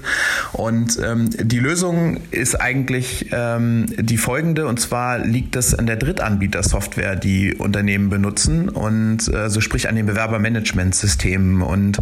Und 0.54 1.00
ähm, 1.04 1.30
die 1.32 1.60
Lösung 1.60 2.22
ist 2.32 2.56
eigentlich 2.56 3.30
ähm, 3.32 3.86
die 3.98 4.18
folgende, 4.18 4.68
und 4.68 4.80
zwar 4.80 5.20
liegt 5.20 5.56
es 5.56 5.74
an 5.74 5.86
der 5.86 5.98
Drittanbieter-Software, 5.98 7.16
die 7.16 7.56
Unternehmen 7.56 8.10
benutzen 8.10 8.70
und 8.70 9.34
äh, 9.34 9.50
so 9.50 9.62
sprich 9.62 9.90
an 9.90 9.96
den 9.96 10.06
Bewerbermanagementsystemen. 10.06 11.62
Und 11.62 12.00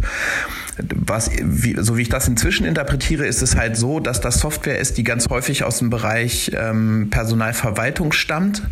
was, 0.94 1.30
wie, 1.42 1.76
so 1.78 1.96
wie 1.96 2.02
ich 2.02 2.08
das 2.08 2.28
inzwischen 2.28 2.66
interpretiere, 2.66 3.26
ist 3.26 3.42
es 3.42 3.56
halt 3.56 3.76
so, 3.76 4.00
dass 4.00 4.20
das 4.20 4.40
Software 4.40 4.78
ist, 4.78 4.98
die 4.98 5.04
ganz 5.04 5.28
häufig 5.28 5.64
aus 5.64 5.78
dem 5.78 5.90
Bereich 5.90 6.50
ähm, 6.54 7.08
Personalverwaltung 7.10 8.12
stammt 8.12 8.62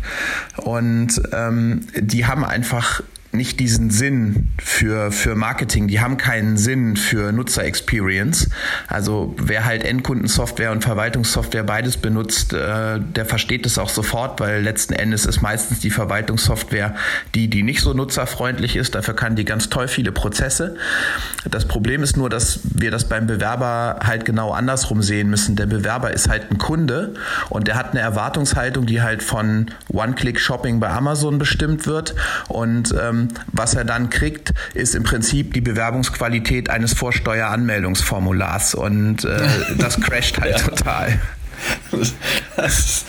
und 0.57 1.21
ähm, 1.31 1.81
die 1.95 2.25
haben 2.25 2.43
einfach 2.43 3.01
nicht 3.33 3.59
diesen 3.59 3.89
Sinn 3.89 4.49
für, 4.59 5.11
für 5.11 5.35
Marketing, 5.35 5.87
die 5.87 5.99
haben 5.99 6.17
keinen 6.17 6.55
Sinn 6.55 6.95
für 6.95 7.31
Nutzer-Experience. 7.31 8.49
Also 8.87 9.35
wer 9.37 9.65
halt 9.65 9.83
Endkundensoftware 9.83 10.71
und 10.71 10.83
Verwaltungssoftware 10.83 11.63
beides 11.63 11.97
benutzt, 11.97 12.53
äh, 12.53 12.99
der 12.99 13.25
versteht 13.25 13.65
es 13.65 13.79
auch 13.79 13.89
sofort, 13.89 14.39
weil 14.39 14.61
letzten 14.61 14.93
Endes 14.93 15.25
ist 15.25 15.41
meistens 15.41 15.79
die 15.79 15.89
Verwaltungssoftware 15.89 16.95
die, 17.33 17.49
die 17.49 17.63
nicht 17.63 17.81
so 17.81 17.93
nutzerfreundlich 17.93 18.75
ist. 18.75 18.93
Dafür 18.93 19.15
kann 19.15 19.35
die 19.35 19.45
ganz 19.45 19.69
toll 19.69 19.87
viele 19.87 20.11
Prozesse. 20.11 20.75
Das 21.49 21.67
Problem 21.67 22.03
ist 22.03 22.15
nur, 22.15 22.29
dass 22.29 22.59
wir 22.63 22.91
das 22.91 23.09
beim 23.09 23.25
Bewerber 23.25 23.99
halt 24.03 24.25
genau 24.25 24.51
andersrum 24.51 25.01
sehen 25.01 25.29
müssen. 25.29 25.55
Der 25.55 25.65
Bewerber 25.65 26.13
ist 26.13 26.29
halt 26.29 26.51
ein 26.51 26.59
Kunde 26.59 27.15
und 27.49 27.67
der 27.67 27.75
hat 27.75 27.91
eine 27.91 28.01
Erwartungshaltung, 28.01 28.85
die 28.85 29.01
halt 29.01 29.23
von 29.23 29.71
One-Click-Shopping 29.91 30.79
bei 30.79 30.89
Amazon 30.89 31.39
bestimmt 31.39 31.87
wird 31.87 32.13
und 32.47 32.93
ähm, 33.01 33.22
was 33.47 33.75
er 33.75 33.85
dann 33.85 34.09
kriegt, 34.09 34.53
ist 34.73 34.95
im 34.95 35.03
Prinzip 35.03 35.53
die 35.53 35.61
Bewerbungsqualität 35.61 36.69
eines 36.69 36.93
Vorsteueranmeldungsformulars 36.93 38.75
und 38.75 39.25
äh, 39.25 39.47
das 39.77 39.99
crasht 39.99 40.39
halt 40.39 40.59
ja. 40.59 40.65
total. 40.65 41.19
Ist 42.57 43.05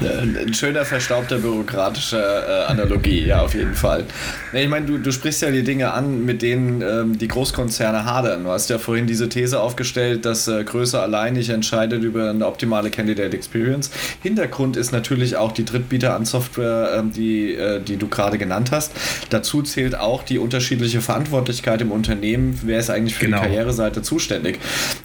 ein 0.00 0.54
schöner, 0.54 0.84
verstaubter, 0.84 1.38
bürokratischer 1.38 2.64
äh, 2.64 2.64
Analogie, 2.66 3.26
ja, 3.26 3.42
auf 3.42 3.54
jeden 3.54 3.74
Fall. 3.74 4.04
Ich 4.52 4.68
meine, 4.68 4.86
du, 4.86 4.98
du 4.98 5.12
sprichst 5.12 5.42
ja 5.42 5.50
die 5.50 5.62
Dinge 5.62 5.92
an, 5.92 6.24
mit 6.24 6.40
denen 6.42 6.80
ähm, 6.80 7.18
die 7.18 7.28
Großkonzerne 7.28 8.04
hadern. 8.04 8.44
Du 8.44 8.50
hast 8.50 8.70
ja 8.70 8.78
vorhin 8.78 9.06
diese 9.06 9.28
These 9.28 9.60
aufgestellt, 9.60 10.24
dass 10.24 10.48
äh, 10.48 10.64
Größe 10.64 11.00
allein 11.00 11.34
nicht 11.34 11.50
entscheidet 11.50 12.02
über 12.02 12.30
eine 12.30 12.46
optimale 12.46 12.90
Candidate 12.90 13.36
Experience. 13.36 13.90
Hintergrund 14.22 14.76
ist 14.76 14.92
natürlich 14.92 15.36
auch 15.36 15.52
die 15.52 15.64
Drittbieter 15.64 16.14
an 16.14 16.24
Software, 16.24 16.94
ähm, 16.96 17.12
die, 17.12 17.54
äh, 17.54 17.80
die 17.80 17.96
du 17.96 18.08
gerade 18.08 18.38
genannt 18.38 18.70
hast. 18.70 18.92
Dazu 19.30 19.62
zählt 19.62 19.98
auch 19.98 20.22
die 20.22 20.38
unterschiedliche 20.38 21.00
Verantwortlichkeit 21.00 21.82
im 21.82 21.92
Unternehmen. 21.92 22.58
Wer 22.64 22.78
ist 22.78 22.90
eigentlich 22.90 23.16
für 23.16 23.26
genau. 23.26 23.38
die 23.38 23.48
Karriereseite 23.48 24.02
zuständig? 24.02 24.58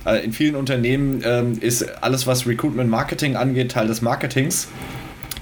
Äh, 0.05 0.23
in 0.23 0.31
vielen 0.31 0.55
Unternehmen 0.55 1.21
ähm, 1.25 1.57
ist 1.59 2.01
alles, 2.01 2.27
was 2.27 2.47
Recruitment 2.47 2.89
Marketing 2.89 3.35
angeht, 3.35 3.72
Teil 3.73 3.87
des 3.87 4.01
Marketings 4.01 4.67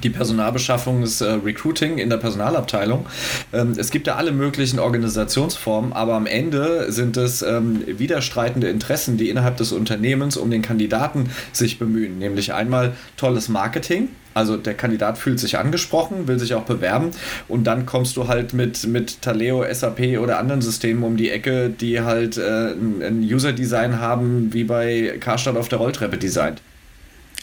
die 0.03 0.09
Personalbeschaffung 0.09 1.03
ist 1.03 1.21
äh, 1.21 1.31
Recruiting 1.31 1.97
in 1.97 2.09
der 2.09 2.17
Personalabteilung. 2.17 3.05
Ähm, 3.53 3.73
es 3.77 3.91
gibt 3.91 4.07
ja 4.07 4.15
alle 4.15 4.31
möglichen 4.31 4.79
Organisationsformen, 4.79 5.93
aber 5.93 6.15
am 6.15 6.25
Ende 6.25 6.91
sind 6.91 7.17
es 7.17 7.41
ähm, 7.41 7.83
widerstreitende 7.85 8.69
Interessen, 8.69 9.17
die 9.17 9.29
innerhalb 9.29 9.57
des 9.57 9.71
Unternehmens 9.71 10.37
um 10.37 10.49
den 10.49 10.61
Kandidaten 10.61 11.29
sich 11.51 11.77
bemühen. 11.77 12.17
Nämlich 12.17 12.53
einmal 12.53 12.93
tolles 13.15 13.47
Marketing, 13.49 14.09
also 14.33 14.57
der 14.57 14.73
Kandidat 14.73 15.17
fühlt 15.17 15.39
sich 15.39 15.57
angesprochen, 15.57 16.27
will 16.27 16.39
sich 16.39 16.55
auch 16.55 16.63
bewerben 16.63 17.11
und 17.47 17.65
dann 17.65 17.85
kommst 17.85 18.17
du 18.17 18.27
halt 18.27 18.53
mit, 18.53 18.87
mit 18.87 19.21
Taleo, 19.21 19.65
SAP 19.71 20.17
oder 20.19 20.39
anderen 20.39 20.61
Systemen 20.61 21.03
um 21.03 21.17
die 21.17 21.29
Ecke, 21.29 21.69
die 21.69 22.01
halt 22.01 22.37
äh, 22.37 22.71
ein 22.71 23.21
User-Design 23.21 23.99
haben, 23.99 24.53
wie 24.53 24.63
bei 24.63 25.17
Karstadt 25.19 25.57
auf 25.57 25.67
der 25.67 25.79
Rolltreppe 25.79 26.17
designt. 26.17 26.61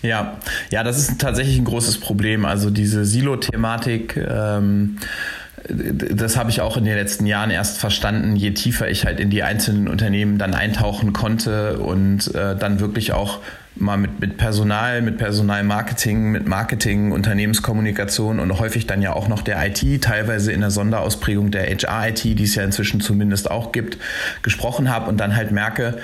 Ja, 0.02 0.38
ja, 0.70 0.84
das 0.84 0.98
ist 0.98 1.20
tatsächlich 1.20 1.58
ein 1.58 1.64
großes 1.64 1.98
Problem. 1.98 2.44
Also 2.44 2.70
diese 2.70 3.04
Silo-Thematik. 3.04 4.16
Ähm 4.16 4.98
das 5.68 6.36
habe 6.36 6.50
ich 6.50 6.60
auch 6.60 6.76
in 6.76 6.84
den 6.84 6.94
letzten 6.94 7.26
Jahren 7.26 7.50
erst 7.50 7.78
verstanden, 7.78 8.36
je 8.36 8.52
tiefer 8.52 8.88
ich 8.88 9.04
halt 9.04 9.20
in 9.20 9.28
die 9.28 9.42
einzelnen 9.42 9.88
Unternehmen 9.88 10.38
dann 10.38 10.54
eintauchen 10.54 11.12
konnte 11.12 11.78
und 11.78 12.34
äh, 12.34 12.56
dann 12.56 12.80
wirklich 12.80 13.12
auch 13.12 13.40
mal 13.74 13.96
mit, 13.96 14.20
mit 14.20 14.36
Personal, 14.38 15.02
mit 15.02 15.18
Personalmarketing, 15.18 16.30
mit 16.30 16.48
Marketing, 16.48 17.12
Unternehmenskommunikation 17.12 18.40
und 18.40 18.58
häufig 18.58 18.86
dann 18.86 19.02
ja 19.02 19.12
auch 19.12 19.28
noch 19.28 19.42
der 19.42 19.64
IT, 19.66 20.02
teilweise 20.02 20.52
in 20.52 20.60
der 20.60 20.70
Sonderausprägung 20.70 21.50
der 21.50 21.66
HR-IT, 21.66 22.24
die 22.24 22.42
es 22.42 22.54
ja 22.54 22.64
inzwischen 22.64 23.00
zumindest 23.00 23.50
auch 23.50 23.72
gibt, 23.72 23.98
gesprochen 24.42 24.90
habe 24.90 25.08
und 25.08 25.18
dann 25.18 25.36
halt 25.36 25.52
merke, 25.52 25.98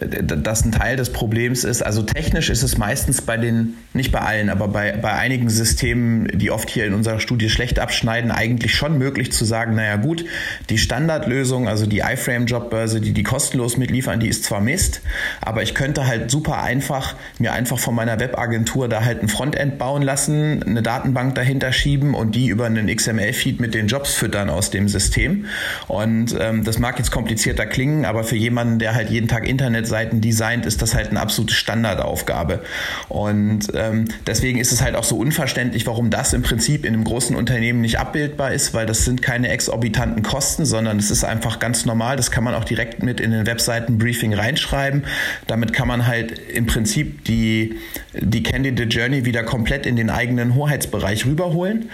das 0.00 0.64
ein 0.64 0.72
Teil 0.72 0.96
des 0.96 1.12
Problems 1.12 1.64
ist. 1.64 1.82
Also 1.82 2.02
technisch 2.02 2.50
ist 2.50 2.62
es 2.62 2.78
meistens 2.78 3.22
bei 3.22 3.36
den, 3.36 3.74
nicht 3.92 4.12
bei 4.12 4.20
allen, 4.20 4.50
aber 4.50 4.68
bei, 4.68 4.92
bei 4.92 5.12
einigen 5.12 5.48
Systemen, 5.48 6.28
die 6.38 6.50
oft 6.50 6.70
hier 6.70 6.86
in 6.86 6.94
unserer 6.94 7.20
Studie 7.20 7.48
schlecht 7.48 7.78
abschneiden, 7.78 8.30
eigentlich 8.30 8.74
schon 8.74 8.98
möglich 8.98 9.32
zu 9.32 9.44
sagen, 9.44 9.74
naja 9.74 9.96
gut, 9.96 10.24
die 10.70 10.78
Standardlösung, 10.78 11.68
also 11.68 11.86
die 11.86 12.00
iFrame-Jobbörse, 12.00 13.00
die 13.00 13.12
die 13.12 13.22
kostenlos 13.22 13.76
mitliefern, 13.76 14.20
die 14.20 14.28
ist 14.28 14.44
zwar 14.44 14.60
Mist, 14.60 15.00
aber 15.40 15.62
ich 15.62 15.74
könnte 15.74 16.06
halt 16.06 16.30
super 16.30 16.62
einfach 16.62 17.14
mir 17.38 17.52
einfach 17.52 17.78
von 17.78 17.94
meiner 17.94 18.18
Webagentur 18.20 18.88
da 18.88 19.04
halt 19.04 19.22
ein 19.22 19.28
Frontend 19.28 19.78
bauen 19.78 20.02
lassen, 20.02 20.62
eine 20.62 20.82
Datenbank 20.82 21.34
dahinter 21.34 21.72
schieben 21.72 22.14
und 22.14 22.34
die 22.34 22.48
über 22.48 22.66
einen 22.66 22.94
XML-Feed 22.94 23.60
mit 23.60 23.74
den 23.74 23.86
Jobs 23.86 24.14
füttern 24.14 24.50
aus 24.50 24.70
dem 24.70 24.88
System. 24.88 25.46
Und 25.88 26.36
ähm, 26.38 26.64
das 26.64 26.78
mag 26.78 26.98
jetzt 26.98 27.10
komplizierter 27.10 27.66
klingen, 27.66 28.04
aber 28.04 28.24
für 28.24 28.36
jemanden, 28.36 28.78
der 28.78 28.94
halt 28.94 29.10
jeden 29.10 29.28
Tag 29.28 29.48
Internet 29.48 29.85
Internetseiten 29.86 30.20
designt, 30.20 30.66
ist 30.66 30.82
das 30.82 30.94
halt 30.94 31.10
eine 31.10 31.20
absolute 31.20 31.54
Standardaufgabe. 31.54 32.60
Und 33.08 33.68
ähm, 33.74 34.06
deswegen 34.26 34.58
ist 34.58 34.72
es 34.72 34.82
halt 34.82 34.96
auch 34.96 35.04
so 35.04 35.16
unverständlich, 35.16 35.86
warum 35.86 36.10
das 36.10 36.32
im 36.32 36.42
Prinzip 36.42 36.84
in 36.84 36.94
einem 36.94 37.04
großen 37.04 37.36
Unternehmen 37.36 37.80
nicht 37.80 37.98
abbildbar 37.98 38.52
ist, 38.52 38.74
weil 38.74 38.86
das 38.86 39.04
sind 39.04 39.22
keine 39.22 39.48
exorbitanten 39.48 40.22
Kosten, 40.22 40.64
sondern 40.64 40.98
es 40.98 41.10
ist 41.10 41.24
einfach 41.24 41.58
ganz 41.58 41.86
normal. 41.86 42.16
Das 42.16 42.30
kann 42.30 42.44
man 42.44 42.54
auch 42.54 42.64
direkt 42.64 43.02
mit 43.02 43.20
in 43.20 43.30
den 43.30 43.46
Webseiten-Briefing 43.46 44.34
reinschreiben. 44.34 45.04
Damit 45.46 45.72
kann 45.72 45.88
man 45.88 46.06
halt 46.06 46.38
im 46.38 46.66
Prinzip 46.66 47.24
die, 47.24 47.76
die 48.14 48.42
Candidate 48.42 48.88
Journey 48.88 49.24
wieder 49.24 49.42
komplett 49.42 49.86
in 49.86 49.96
den 49.96 50.10
eigenen 50.10 50.54
Hoheitsbereich 50.54 51.26
rüberholen. 51.26 51.90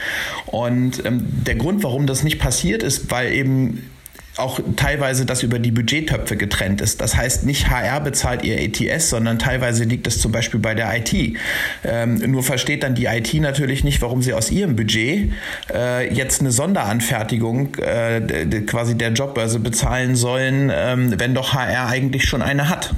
Und 0.47 1.05
ähm, 1.05 1.27
der 1.47 1.57
Grund, 1.57 1.83
warum 1.83 2.07
das 2.07 2.23
nicht 2.23 2.39
passiert, 2.39 2.83
ist, 2.83 3.11
weil 3.11 3.33
eben 3.33 3.91
auch 4.37 4.61
teilweise 4.77 5.27
das 5.27 5.43
über 5.43 5.59
die 5.59 5.71
Budgettöpfe 5.71 6.37
getrennt 6.37 6.81
ist. 6.81 7.01
Das 7.01 7.17
heißt, 7.17 7.45
nicht 7.45 7.69
HR 7.69 8.01
bezahlt 8.01 8.45
ihr 8.45 8.59
ETS, 8.59 9.11
sondern 9.11 9.39
teilweise 9.39 9.85
liegt 9.85 10.07
es 10.07 10.21
zum 10.21 10.33
Beispiel 10.33 10.59
bei 10.59 10.75
der 10.75 10.97
IT. 10.97 11.37
Ähm, 11.85 12.15
nur 12.31 12.43
versteht 12.43 12.83
dann 12.83 12.95
die 12.95 13.07
IT 13.07 13.35
natürlich 13.35 13.85
nicht, 13.85 14.01
warum 14.01 14.23
sie 14.23 14.33
aus 14.33 14.51
ihrem 14.51 14.75
Budget 14.75 15.33
äh, 15.73 16.13
jetzt 16.13 16.41
eine 16.41 16.51
Sonderanfertigung 16.51 17.75
äh, 17.77 18.21
quasi 18.67 18.97
der 18.97 19.13
Jobbörse 19.13 19.59
bezahlen 19.59 20.17
sollen, 20.17 20.73
ähm, 20.75 21.15
wenn 21.19 21.35
doch 21.35 21.53
HR 21.53 21.89
eigentlich 21.89 22.25
schon 22.25 22.41
eine 22.41 22.71
hat. 22.71 22.95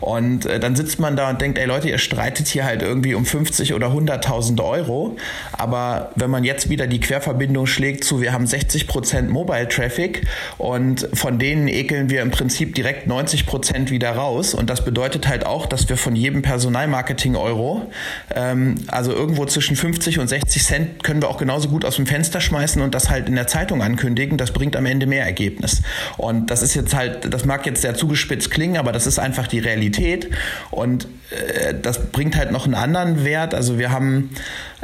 Und 0.00 0.46
äh, 0.46 0.60
dann 0.60 0.76
sitzt 0.76 1.00
man 1.00 1.16
da 1.16 1.28
und 1.28 1.40
denkt, 1.40 1.58
ey 1.58 1.66
Leute, 1.66 1.88
ihr 1.88 1.98
streitet 1.98 2.46
hier 2.46 2.64
halt 2.64 2.82
irgendwie 2.82 3.14
um 3.14 3.26
50 3.26 3.74
oder 3.74 3.88
100.000 3.88 4.62
Euro. 4.62 5.16
Aber 5.52 6.12
wenn 6.14 6.30
man 6.30 6.44
jetzt 6.44 6.68
wieder 6.70 6.86
die 6.86 7.00
Querverbindung 7.00 7.66
schlägt 7.66 8.04
zu, 8.04 8.20
wir 8.20 8.32
haben 8.32 8.46
60 8.46 8.86
Prozent 8.86 9.30
Mobile 9.30 9.66
Traffic 9.66 10.26
und 10.68 11.08
von 11.14 11.38
denen 11.38 11.66
ekeln 11.66 12.10
wir 12.10 12.20
im 12.20 12.30
Prinzip 12.30 12.74
direkt 12.74 13.06
90 13.06 13.46
Prozent 13.46 13.90
wieder 13.90 14.10
raus. 14.10 14.52
Und 14.52 14.68
das 14.68 14.84
bedeutet 14.84 15.26
halt 15.26 15.46
auch, 15.46 15.64
dass 15.64 15.88
wir 15.88 15.96
von 15.96 16.14
jedem 16.14 16.42
Personalmarketing-Euro, 16.42 17.90
ähm, 18.34 18.74
also 18.88 19.12
irgendwo 19.12 19.46
zwischen 19.46 19.76
50 19.76 20.18
und 20.18 20.28
60 20.28 20.62
Cent, 20.62 21.04
können 21.04 21.22
wir 21.22 21.30
auch 21.30 21.38
genauso 21.38 21.70
gut 21.70 21.86
aus 21.86 21.96
dem 21.96 22.04
Fenster 22.04 22.42
schmeißen 22.42 22.82
und 22.82 22.94
das 22.94 23.08
halt 23.08 23.30
in 23.30 23.34
der 23.34 23.46
Zeitung 23.46 23.80
ankündigen. 23.80 24.36
Das 24.36 24.50
bringt 24.50 24.76
am 24.76 24.84
Ende 24.84 25.06
mehr 25.06 25.24
Ergebnis. 25.24 25.80
Und 26.18 26.50
das 26.50 26.60
ist 26.60 26.74
jetzt 26.74 26.94
halt, 26.94 27.32
das 27.32 27.46
mag 27.46 27.64
jetzt 27.64 27.80
sehr 27.80 27.94
zugespitzt 27.94 28.50
klingen, 28.50 28.76
aber 28.76 28.92
das 28.92 29.06
ist 29.06 29.18
einfach 29.18 29.46
die 29.46 29.60
Realität. 29.60 30.28
Und 30.70 31.08
äh, 31.30 31.72
das 31.80 32.10
bringt 32.12 32.36
halt 32.36 32.52
noch 32.52 32.66
einen 32.66 32.74
anderen 32.74 33.24
Wert. 33.24 33.54
Also 33.54 33.78
wir 33.78 33.90
haben 33.90 34.28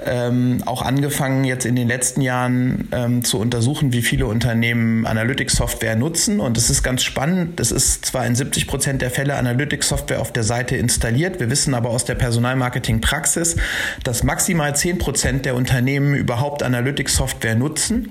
ähm, 0.04 0.62
auch 0.66 0.82
angefangen, 0.82 1.44
jetzt 1.44 1.64
in 1.66 1.76
den 1.76 1.86
letzten 1.86 2.20
Jahren 2.20 2.88
ähm, 2.92 3.24
zu 3.24 3.38
untersuchen, 3.38 3.92
wie 3.92 4.02
viele 4.02 4.26
Unternehmen 4.26 5.06
Analytics-Software 5.06 5.94
nutzen. 5.94 6.40
Und 6.40 6.58
es 6.58 6.68
ist 6.68 6.82
ganz 6.82 7.02
spannend. 7.02 7.60
Es 7.60 7.70
ist 7.70 8.04
zwar 8.04 8.26
in 8.26 8.34
70 8.34 8.66
Prozent 8.66 9.02
der 9.02 9.10
Fälle 9.10 9.36
Analytics-Software 9.36 10.20
auf 10.20 10.32
der 10.32 10.42
Seite 10.42 10.76
installiert. 10.76 11.38
Wir 11.38 11.48
wissen 11.48 11.74
aber 11.74 11.90
aus 11.90 12.04
der 12.04 12.16
Personalmarketing-Praxis, 12.16 13.56
dass 14.02 14.24
maximal 14.24 14.74
10 14.74 14.98
Prozent 14.98 15.44
der 15.44 15.54
Unternehmen 15.54 16.14
überhaupt 16.14 16.62
Analytics-Software 16.62 17.54
nutzen. 17.54 18.10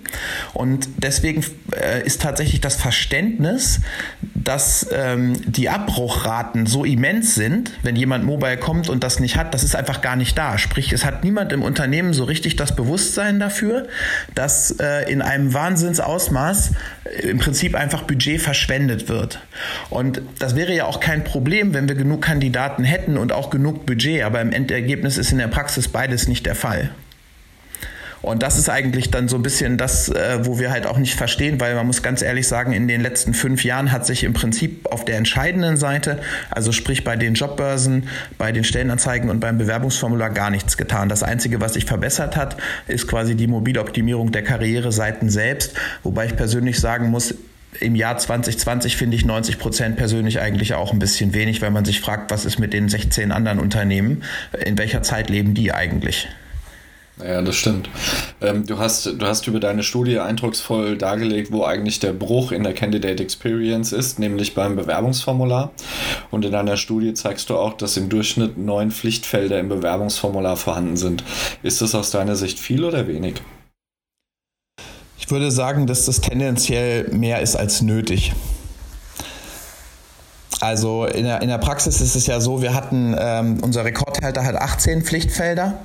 Und 0.54 0.88
deswegen 0.98 1.44
äh, 1.72 2.06
ist 2.06 2.22
tatsächlich 2.22 2.62
das 2.62 2.76
Verständnis, 2.76 3.82
dass 4.34 4.88
ähm, 4.92 5.34
die 5.46 5.70
Abbruchraten 5.70 6.66
so 6.66 6.86
immens 6.86 7.36
sind, 7.36 7.72
wenn 7.82 7.96
jemand 7.96 8.24
mobile 8.24 8.58
kommt 8.58 8.90
und 8.90 9.04
das 9.04 9.20
nicht 9.20 9.36
hat, 9.36 9.54
das 9.54 9.64
ist 9.64 9.76
einfach 9.76 10.02
gar 10.02 10.16
nicht 10.16 10.38
da. 10.38 10.58
Sprich, 10.58 10.92
es 10.94 11.06
hat 11.06 11.24
niemand 11.24 11.52
im 11.52 11.62
Unternehmen 11.62 11.73
so 12.14 12.24
richtig 12.24 12.56
das 12.56 12.76
Bewusstsein 12.76 13.40
dafür, 13.40 13.88
dass 14.36 14.72
äh, 14.72 15.12
in 15.12 15.22
einem 15.22 15.54
Wahnsinnsausmaß 15.54 16.72
äh, 17.04 17.28
im 17.28 17.40
Prinzip 17.40 17.76
einfach 17.76 18.04
Budget 18.04 18.42
verschwendet 18.42 19.10
wird. 19.10 19.40
Und 19.90 20.22
das 20.40 20.56
wäre 20.56 20.74
ja 20.74 20.86
auch 20.86 21.00
kein 21.00 21.24
Problem, 21.24 21.74
wenn 21.74 21.88
wir 21.88 21.96
genug 21.96 22.22
Kandidaten 22.22 22.84
hätten 22.84 23.18
und 23.18 23.32
auch 23.32 23.50
genug 23.50 23.86
Budget, 23.86 24.24
aber 24.24 24.42
im 24.42 24.52
Endergebnis 24.52 25.18
ist 25.18 25.32
in 25.32 25.38
der 25.38 25.48
Praxis 25.48 25.88
beides 25.88 26.28
nicht 26.28 26.46
der 26.46 26.56
Fall. 26.56 26.92
Und 28.24 28.42
das 28.42 28.58
ist 28.58 28.70
eigentlich 28.70 29.12
dann 29.12 29.28
so 29.28 29.36
ein 29.36 29.44
bisschen 29.44 29.78
das, 29.78 30.08
äh, 30.08 30.40
wo 30.44 30.58
wir 30.58 30.72
halt 30.72 30.88
auch 30.88 30.98
nicht 30.98 31.14
verstehen, 31.14 31.60
weil 31.60 31.76
man 31.76 31.86
muss 31.86 32.02
ganz 32.02 32.22
ehrlich 32.22 32.48
sagen, 32.48 32.72
in 32.72 32.88
den 32.88 33.02
letzten 33.02 33.34
fünf 33.34 33.66
Jahren 33.66 33.92
hat 33.92 34.06
sich 34.06 34.24
im 34.24 34.32
Prinzip 34.32 34.90
auf 34.90 35.04
der 35.04 35.18
entscheidenden 35.18 35.76
Seite, 35.76 36.20
also 36.50 36.72
sprich 36.72 37.04
bei 37.04 37.18
den 37.18 37.34
Jobbörsen, 37.34 38.08
bei 38.38 38.54
den 38.54 38.64
Stellenanzeigen 38.64 39.30
und 39.30 39.42
beim 39.42 39.58
Bewerbungsformular 39.58 40.30
gar 40.30 40.52
nichts 40.52 40.78
getan. 40.78 41.10
Das 41.10 41.22
Einzige, 41.22 41.60
was 41.60 41.74
sich 41.74 41.84
verbessert 41.84 42.38
hat, 42.38 42.56
ist 42.88 43.10
quasi 43.10 43.36
die 43.36 43.48
mobile 43.48 43.82
Optimierung 43.82 44.32
der 44.32 44.44
Karriereseiten 44.44 45.30
selbst, 45.30 45.74
wobei 46.04 46.28
ich 46.28 46.38
persönlich 46.38 46.80
sagen 46.80 47.10
muss, 47.10 47.36
im 47.82 47.94
Jahr 47.96 48.18
2020 48.18 48.96
finde 48.96 49.18
ich 49.18 49.26
90 49.26 49.60
Prozent 49.60 49.98
persönlich 49.98 50.40
eigentlich 50.40 50.76
auch 50.76 50.94
ein 50.94 51.00
bisschen 51.00 51.34
wenig, 51.34 51.62
weil 51.62 51.72
man 51.72 51.84
sich 51.84 52.00
fragt, 52.00 52.32
was 52.32 52.46
ist 52.46 52.58
mit 52.58 52.72
den 52.72 52.88
16 52.88 53.34
anderen 53.34 53.60
Unternehmen? 53.60 54.24
In 54.66 54.78
welcher 54.78 55.02
Zeit 55.02 55.30
leben 55.30 55.54
die 55.56 55.74
eigentlich? 55.74 56.30
Ja, 57.22 57.44
das 57.44 57.56
stimmt. 57.56 57.90
Ähm, 58.42 58.66
du, 58.66 58.80
hast, 58.80 59.06
du 59.06 59.26
hast 59.26 59.46
über 59.48 59.60
deine 59.60 59.84
Studie 59.84 60.20
eindrucksvoll 60.20 60.98
dargelegt, 60.98 61.52
wo 61.52 61.64
eigentlich 61.64 62.00
der 62.00 62.12
Bruch 62.12 62.52
in 62.52 62.64
der 62.64 62.74
Candidate 62.74 63.22
Experience 63.22 63.92
ist, 63.92 64.18
nämlich 64.18 64.56
beim 64.56 64.76
Bewerbungsformular. 64.76 65.72
Und 66.32 66.44
in 66.44 66.52
deiner 66.52 66.76
Studie 66.76 67.14
zeigst 67.14 67.52
du 67.52 67.58
auch, 67.58 67.74
dass 67.74 67.98
im 67.98 68.10
Durchschnitt 68.10 68.58
neun 68.58 68.90
Pflichtfelder 68.90 69.60
im 69.60 69.70
Bewerbungsformular 69.70 70.58
vorhanden 70.58 70.98
sind. 70.98 71.24
Ist 71.62 71.82
das 71.82 71.94
aus 71.94 72.10
deiner 72.10 72.36
Sicht 72.36 72.58
viel 72.58 72.84
oder 72.84 73.08
wenig? 73.08 73.36
Ich 75.20 75.30
würde 75.30 75.52
sagen, 75.52 75.86
dass 75.86 76.06
das 76.06 76.20
tendenziell 76.20 77.10
mehr 77.10 77.42
ist 77.42 77.56
als 77.56 77.82
nötig. 77.82 78.34
Also 80.60 81.06
in 81.06 81.26
der, 81.26 81.42
in 81.42 81.50
der 81.50 81.58
Praxis 81.58 82.02
ist 82.02 82.16
es 82.16 82.26
ja 82.26 82.40
so, 82.40 82.62
wir 82.62 82.74
hatten, 82.74 83.16
ähm, 83.20 83.60
unser 83.62 83.86
Rekordhalter 83.86 84.44
hat 84.46 84.56
18 84.56 85.04
Pflichtfelder 85.04 85.80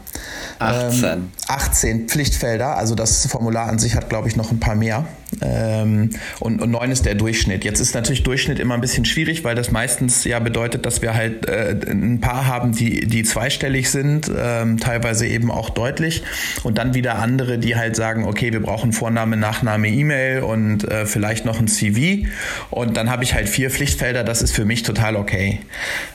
18. 0.58 1.04
Ähm, 1.04 1.32
18 1.46 2.08
Pflichtfelder, 2.08 2.76
also 2.76 2.94
das 2.94 3.26
Formular 3.26 3.68
an 3.68 3.78
sich 3.78 3.94
hat, 3.94 4.08
glaube 4.08 4.28
ich, 4.28 4.36
noch 4.36 4.50
ein 4.50 4.60
paar 4.60 4.74
mehr. 4.74 5.06
Ähm, 5.42 6.10
und, 6.40 6.62
und 6.62 6.70
9 6.70 6.90
ist 6.90 7.06
der 7.06 7.14
Durchschnitt. 7.14 7.64
Jetzt 7.64 7.80
ist 7.80 7.94
natürlich 7.94 8.22
Durchschnitt 8.22 8.58
immer 8.58 8.74
ein 8.74 8.80
bisschen 8.80 9.04
schwierig, 9.04 9.44
weil 9.44 9.54
das 9.54 9.70
meistens 9.70 10.24
ja 10.24 10.38
bedeutet, 10.38 10.86
dass 10.86 11.02
wir 11.02 11.14
halt 11.14 11.46
äh, 11.48 11.76
ein 11.88 12.20
paar 12.20 12.46
haben, 12.46 12.72
die, 12.72 13.06
die 13.06 13.22
zweistellig 13.22 13.90
sind, 13.90 14.30
ähm, 14.36 14.78
teilweise 14.78 15.26
eben 15.26 15.50
auch 15.50 15.70
deutlich. 15.70 16.22
Und 16.62 16.78
dann 16.78 16.94
wieder 16.94 17.16
andere, 17.16 17.58
die 17.58 17.76
halt 17.76 17.94
sagen, 17.94 18.24
okay, 18.24 18.52
wir 18.52 18.60
brauchen 18.60 18.92
Vorname, 18.92 19.36
Nachname, 19.36 19.88
E-Mail 19.88 20.42
und 20.42 20.84
äh, 20.84 21.06
vielleicht 21.06 21.44
noch 21.44 21.60
ein 21.60 21.68
CV. 21.68 22.26
Und 22.70 22.96
dann 22.96 23.10
habe 23.10 23.24
ich 23.24 23.34
halt 23.34 23.48
vier 23.48 23.70
Pflichtfelder, 23.70 24.24
das 24.24 24.42
ist 24.42 24.54
für 24.54 24.64
mich 24.64 24.82
total 24.82 25.16
okay. 25.16 25.60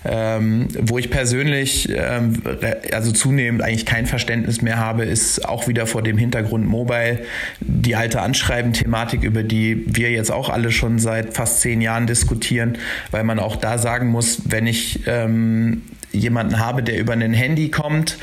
Ähm, 0.06 0.68
wo 0.80 0.98
ich 0.98 1.10
persönlich, 1.10 1.90
ähm, 1.90 2.42
also 2.92 3.12
zunehmend 3.12 3.62
eigentlich 3.62 3.86
kein 3.86 4.06
Verständnis 4.06 4.62
mehr 4.62 4.78
habe, 4.78 5.06
ist 5.06 5.46
auch 5.46 5.68
wieder 5.68 5.86
vor 5.88 6.02
dem 6.02 6.18
Hintergrund 6.18 6.68
Mobile 6.68 7.20
die 7.60 7.96
alte 7.96 8.22
Anschreiben-Thematik, 8.22 9.03
über 9.12 9.44
die 9.44 9.84
wir 9.88 10.12
jetzt 10.12 10.32
auch 10.32 10.50
alle 10.50 10.72
schon 10.72 11.00
seit 11.00 11.34
fast 11.34 11.60
zehn 11.62 11.82
Jahren 11.82 12.08
diskutieren, 12.08 12.78
weil 13.12 13.24
man 13.24 13.40
auch 13.40 13.58
da 13.58 13.78
sagen 13.78 14.08
muss, 14.08 14.42
wenn 14.46 14.66
ich 14.68 15.02
ähm, 15.08 15.82
jemanden 16.14 16.60
habe, 16.60 16.84
der 16.84 17.00
über 17.00 17.14
ein 17.14 17.34
Handy 17.34 17.70
kommt 17.70 18.18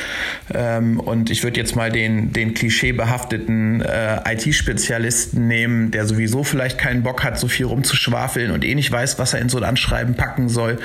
ähm, 0.55 0.99
und 1.01 1.29
ich 1.29 1.43
würde 1.43 1.59
jetzt 1.59 1.75
mal 1.77 1.91
den, 1.91 2.33
den 2.33 2.55
klischeebehafteten 2.55 3.83
äh, 3.83 4.33
IT-Spezialisten 4.33 5.49
nehmen, 5.49 5.91
der 5.91 6.07
sowieso 6.07 6.45
vielleicht 6.45 6.79
keinen 6.79 7.03
Bock 7.03 7.25
hat, 7.25 7.39
so 7.39 7.49
viel 7.49 7.67
rumzuschwafeln 7.67 8.53
und 8.53 8.65
eh 8.65 8.75
nicht 8.75 8.91
weiß, 8.91 9.19
was 9.19 9.35
er 9.35 9.41
in 9.41 9.49
so 9.49 9.59
ein 9.59 9.65
Anschreiben 9.65 10.15
packen 10.15 10.49
soll, 10.49 10.79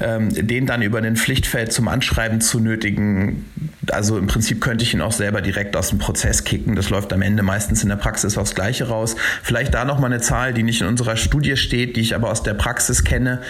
ähm, 0.00 0.28
den 0.34 0.66
dann 0.66 0.82
über 0.82 0.98
ein 0.98 1.16
Pflichtfeld 1.16 1.72
zum 1.72 1.88
Anschreiben 1.88 2.40
zu 2.40 2.60
nötigen. 2.60 3.44
Also 3.92 4.18
im 4.18 4.26
Prinzip 4.26 4.60
könnte 4.60 4.84
ich 4.84 4.94
ihn 4.94 5.00
auch 5.00 5.12
selber 5.12 5.40
direkt 5.40 5.76
aus 5.76 5.90
dem 5.90 5.98
Prozess 5.98 6.44
kicken. 6.44 6.76
Das 6.76 6.90
läuft 6.90 7.12
am 7.12 7.22
Ende 7.22 7.42
meistens 7.42 7.82
in 7.82 7.88
der 7.88 7.96
Praxis 7.96 8.38
aufs 8.38 8.54
Gleiche 8.54 8.88
raus. 8.88 9.16
Vielleicht 9.42 9.74
da 9.74 9.84
nochmal 9.84 10.12
eine 10.12 10.20
Zahl, 10.20 10.54
die 10.54 10.62
nicht 10.62 10.80
in 10.80 10.86
unserer 10.86 11.16
Studie 11.16 11.56
steht, 11.56 11.96
die 11.96 12.00
ich 12.00 12.14
aber 12.14 12.30
aus 12.30 12.42
der 12.42 12.54
Praxis 12.54 13.04
kenne. 13.04 13.40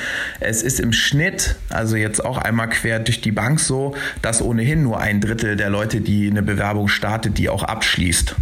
Es 0.41 0.63
ist 0.63 0.81
im 0.81 0.93
Schnitt, 0.93 1.57
also 1.71 1.97
jetzt 1.97 2.25
auch 2.25 2.39
einmal 2.39 2.69
quer 2.69 2.99
durch 3.01 3.21
die 3.21 3.33
Bank 3.33 3.61
so, 3.61 3.95
dass 4.23 4.43
ohnehin 4.43 4.83
nur 4.83 5.01
ein 5.01 5.21
Drittel 5.21 5.57
der 5.57 5.71
Leute, 5.71 6.01
die 6.01 6.31
eine 6.31 6.43
Bewerbung 6.43 6.89
startet, 6.89 7.39
die 7.39 7.49
auch 7.49 7.63
abschließt. 7.63 8.37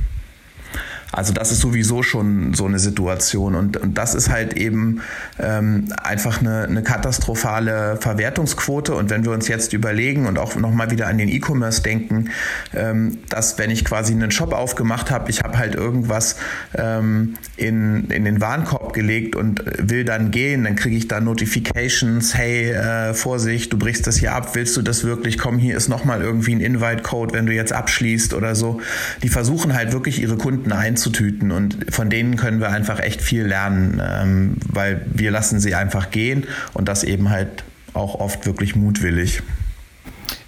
Also 1.16 1.32
das 1.32 1.50
ist 1.50 1.60
sowieso 1.60 2.02
schon 2.02 2.52
so 2.52 2.66
eine 2.66 2.78
Situation. 2.78 3.54
Und, 3.54 3.78
und 3.78 3.96
das 3.96 4.14
ist 4.14 4.28
halt 4.28 4.52
eben 4.52 5.00
ähm, 5.38 5.86
einfach 5.96 6.40
eine, 6.40 6.64
eine 6.64 6.82
katastrophale 6.82 7.96
Verwertungsquote. 7.98 8.94
Und 8.94 9.08
wenn 9.08 9.24
wir 9.24 9.32
uns 9.32 9.48
jetzt 9.48 9.72
überlegen 9.72 10.26
und 10.26 10.38
auch 10.38 10.56
nochmal 10.56 10.90
wieder 10.90 11.06
an 11.06 11.16
den 11.16 11.30
E-Commerce 11.30 11.82
denken, 11.82 12.28
ähm, 12.74 13.16
dass 13.30 13.56
wenn 13.56 13.70
ich 13.70 13.86
quasi 13.86 14.12
einen 14.12 14.30
Shop 14.30 14.52
aufgemacht 14.52 15.10
habe, 15.10 15.30
ich 15.30 15.42
habe 15.42 15.56
halt 15.56 15.74
irgendwas 15.74 16.36
ähm, 16.74 17.36
in, 17.56 18.10
in 18.10 18.26
den 18.26 18.42
Warenkorb 18.42 18.92
gelegt 18.92 19.36
und 19.36 19.64
will 19.78 20.04
dann 20.04 20.30
gehen, 20.30 20.64
dann 20.64 20.76
kriege 20.76 20.96
ich 20.96 21.08
da 21.08 21.20
Notifications, 21.20 22.34
hey, 22.34 22.72
äh, 22.72 23.14
Vorsicht, 23.14 23.72
du 23.72 23.78
brichst 23.78 24.06
das 24.06 24.18
hier 24.18 24.34
ab, 24.34 24.54
willst 24.54 24.76
du 24.76 24.82
das 24.82 25.02
wirklich, 25.02 25.38
komm, 25.38 25.56
hier 25.56 25.78
ist 25.78 25.88
nochmal 25.88 26.20
irgendwie 26.20 26.54
ein 26.54 26.60
Invite-Code, 26.60 27.32
wenn 27.32 27.46
du 27.46 27.54
jetzt 27.54 27.72
abschließt 27.72 28.34
oder 28.34 28.54
so. 28.54 28.82
Die 29.22 29.30
versuchen 29.30 29.72
halt 29.72 29.94
wirklich 29.94 30.20
ihre 30.20 30.36
Kunden 30.36 30.72
einzubauen 30.72 31.05
einzutüten. 31.06 31.52
Und 31.52 31.76
von 31.90 32.10
denen 32.10 32.36
können 32.36 32.60
wir 32.60 32.70
einfach 32.70 33.00
echt 33.00 33.22
viel 33.22 33.44
lernen, 33.44 34.02
ähm, 34.04 34.56
weil 34.68 35.04
wir 35.12 35.30
lassen 35.30 35.60
sie 35.60 35.74
einfach 35.74 36.10
gehen 36.10 36.44
und 36.74 36.88
das 36.88 37.04
eben 37.04 37.30
halt 37.30 37.64
auch 37.94 38.16
oft 38.16 38.46
wirklich 38.46 38.76
mutwillig. 38.76 39.42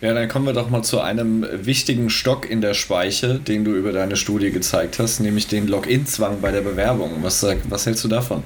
Ja, 0.00 0.14
dann 0.14 0.28
kommen 0.28 0.46
wir 0.46 0.52
doch 0.52 0.70
mal 0.70 0.82
zu 0.82 1.00
einem 1.00 1.44
wichtigen 1.52 2.10
Stock 2.10 2.48
in 2.48 2.60
der 2.60 2.74
Speiche, 2.74 3.40
den 3.40 3.64
du 3.64 3.74
über 3.74 3.92
deine 3.92 4.16
Studie 4.16 4.50
gezeigt 4.50 4.98
hast, 4.98 5.20
nämlich 5.20 5.48
den 5.48 5.66
Login-Zwang 5.66 6.40
bei 6.40 6.52
der 6.52 6.60
Bewerbung. 6.60 7.22
Was, 7.22 7.44
was 7.64 7.86
hältst 7.86 8.04
du 8.04 8.08
davon? 8.08 8.44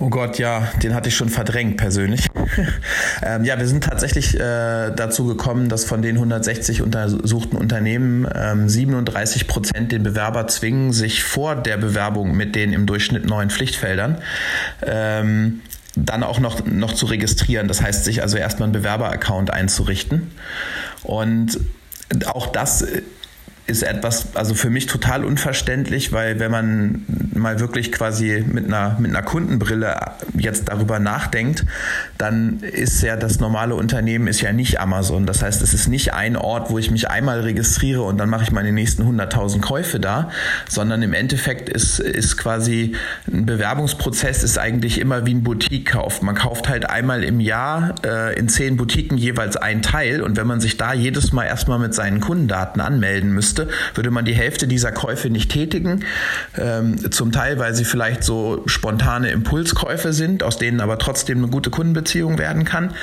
Oh 0.00 0.10
Gott, 0.10 0.38
ja, 0.38 0.68
den 0.82 0.94
hatte 0.94 1.08
ich 1.08 1.16
schon 1.16 1.28
verdrängt 1.28 1.76
persönlich. 1.76 2.28
ähm, 3.22 3.44
ja, 3.44 3.58
wir 3.58 3.66
sind 3.66 3.82
tatsächlich 3.82 4.38
äh, 4.38 4.90
dazu 4.94 5.26
gekommen, 5.26 5.68
dass 5.68 5.84
von 5.84 6.02
den 6.02 6.14
160 6.14 6.82
untersuchten 6.82 7.56
Unternehmen 7.56 8.28
ähm, 8.32 8.68
37 8.68 9.48
Prozent 9.48 9.90
den 9.90 10.04
Bewerber 10.04 10.46
zwingen, 10.46 10.92
sich 10.92 11.24
vor 11.24 11.56
der 11.56 11.78
Bewerbung 11.78 12.36
mit 12.36 12.54
den 12.54 12.72
im 12.72 12.86
Durchschnitt 12.86 13.26
neuen 13.26 13.50
Pflichtfeldern 13.50 14.18
ähm, 14.86 15.62
dann 15.96 16.22
auch 16.22 16.38
noch, 16.38 16.64
noch 16.64 16.92
zu 16.92 17.06
registrieren. 17.06 17.66
Das 17.66 17.82
heißt, 17.82 18.04
sich 18.04 18.22
also 18.22 18.36
erstmal 18.36 18.66
einen 18.66 18.74
Bewerber-Account 18.74 19.50
einzurichten. 19.52 20.30
Und 21.02 21.58
auch 22.26 22.46
das 22.46 22.86
ist 23.68 23.82
etwas, 23.82 24.34
also 24.34 24.54
für 24.54 24.70
mich 24.70 24.86
total 24.86 25.24
unverständlich, 25.24 26.10
weil 26.12 26.40
wenn 26.40 26.50
man 26.50 27.04
mal 27.34 27.60
wirklich 27.60 27.92
quasi 27.92 28.42
mit 28.46 28.66
einer, 28.66 28.96
mit 28.98 29.10
einer 29.10 29.22
Kundenbrille 29.22 29.94
jetzt 30.36 30.70
darüber 30.70 30.98
nachdenkt, 30.98 31.66
dann 32.16 32.60
ist 32.60 33.02
ja 33.02 33.16
das 33.16 33.40
normale 33.40 33.74
Unternehmen 33.74 34.26
ist 34.26 34.40
ja 34.40 34.52
nicht 34.52 34.80
Amazon. 34.80 35.26
Das 35.26 35.42
heißt, 35.42 35.60
es 35.60 35.74
ist 35.74 35.86
nicht 35.86 36.14
ein 36.14 36.36
Ort, 36.36 36.70
wo 36.70 36.78
ich 36.78 36.90
mich 36.90 37.10
einmal 37.10 37.40
registriere 37.40 38.02
und 38.02 38.16
dann 38.16 38.30
mache 38.30 38.44
ich 38.44 38.52
meine 38.52 38.72
nächsten 38.72 39.02
100.000 39.02 39.60
Käufe 39.60 40.00
da, 40.00 40.30
sondern 40.68 41.02
im 41.02 41.12
Endeffekt 41.12 41.68
ist, 41.68 42.00
ist 42.00 42.38
quasi 42.38 42.96
ein 43.30 43.44
Bewerbungsprozess 43.44 44.42
ist 44.42 44.58
eigentlich 44.58 44.98
immer 44.98 45.26
wie 45.26 45.34
ein 45.34 45.42
Boutique-Kauf. 45.42 46.22
Man 46.22 46.34
kauft 46.34 46.68
halt 46.68 46.88
einmal 46.88 47.22
im 47.22 47.40
Jahr 47.40 47.94
äh, 48.04 48.38
in 48.38 48.48
zehn 48.48 48.78
Boutiquen 48.78 49.18
jeweils 49.18 49.56
ein 49.56 49.82
Teil 49.82 50.22
und 50.22 50.36
wenn 50.38 50.46
man 50.46 50.60
sich 50.60 50.78
da 50.78 50.94
jedes 50.94 51.32
Mal 51.32 51.44
erstmal 51.44 51.78
mit 51.78 51.94
seinen 51.94 52.20
Kundendaten 52.20 52.80
anmelden 52.80 53.32
müsste, 53.32 53.57
müsste, 53.58 53.68
würde 53.94 54.10
man 54.10 54.24
die 54.24 54.34
Hälfte 54.34 54.66
dieser 54.66 54.92
Käufe 54.92 55.30
nicht 55.30 55.50
tätigen. 55.50 56.04
Ähm, 56.56 57.10
zum 57.10 57.32
Teil, 57.32 57.58
weil 57.58 57.74
sie 57.74 57.84
vielleicht 57.84 58.24
so 58.24 58.62
spontane 58.66 59.30
Impulskäufe 59.30 60.12
sind, 60.12 60.42
aus 60.42 60.58
denen 60.58 60.80
aber 60.80 60.98
trotzdem 60.98 61.38
eine 61.38 61.48
gute 61.48 61.70
Kundenbeziehung 61.70 62.38
werden 62.38 62.64
kann. 62.64 62.94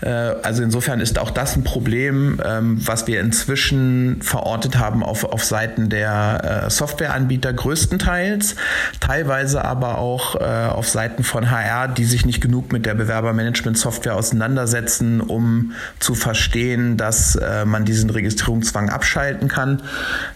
Äh, 0.00 0.08
also 0.08 0.62
insofern 0.62 1.00
ist 1.00 1.18
auch 1.18 1.30
das 1.30 1.56
ein 1.56 1.64
Problem, 1.64 2.40
ähm, 2.44 2.80
was 2.84 3.06
wir 3.06 3.20
inzwischen 3.20 4.22
verortet 4.22 4.78
haben 4.78 5.02
auf, 5.02 5.24
auf 5.24 5.44
Seiten 5.44 5.88
der 5.88 6.64
äh, 6.66 6.70
Softwareanbieter 6.70 7.52
größtenteils, 7.52 8.56
teilweise 9.00 9.64
aber 9.64 9.98
auch 9.98 10.36
äh, 10.36 10.44
auf 10.70 10.88
Seiten 10.88 11.24
von 11.24 11.50
HR, 11.50 11.88
die 11.88 12.04
sich 12.04 12.26
nicht 12.26 12.40
genug 12.40 12.72
mit 12.72 12.86
der 12.86 12.94
Bewerbermanagement-Software 12.94 14.16
auseinandersetzen, 14.16 15.20
um 15.20 15.72
zu 15.98 16.14
verstehen, 16.14 16.96
dass 16.96 17.36
äh, 17.36 17.64
man 17.64 17.84
diesen 17.84 18.10
Registrierungszwang 18.10 18.88
abschalten 18.90 19.48
kann. 19.48 19.82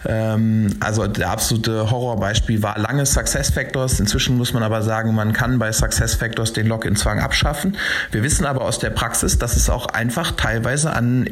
Ähm, 0.07 0.75
also 0.79 1.07
der 1.07 1.29
absolute 1.29 1.89
Horrorbeispiel 1.89 2.61
war 2.63 2.77
lange 2.77 3.05
SuccessFactors. 3.05 3.99
Inzwischen 3.99 4.37
muss 4.37 4.53
man 4.53 4.63
aber 4.63 4.81
sagen, 4.81 5.13
man 5.15 5.33
kann 5.33 5.59
bei 5.59 5.71
SuccessFactors 5.71 6.53
den 6.53 6.67
Login-Zwang 6.67 7.19
abschaffen. 7.19 7.77
Wir 8.11 8.23
wissen 8.23 8.45
aber 8.45 8.61
aus 8.61 8.79
der 8.79 8.89
Praxis, 8.89 9.37
dass 9.37 9.55
es 9.55 9.69
auch 9.69 9.87
einfach 9.87 10.31
teilweise 10.31 10.93
an 10.93 11.29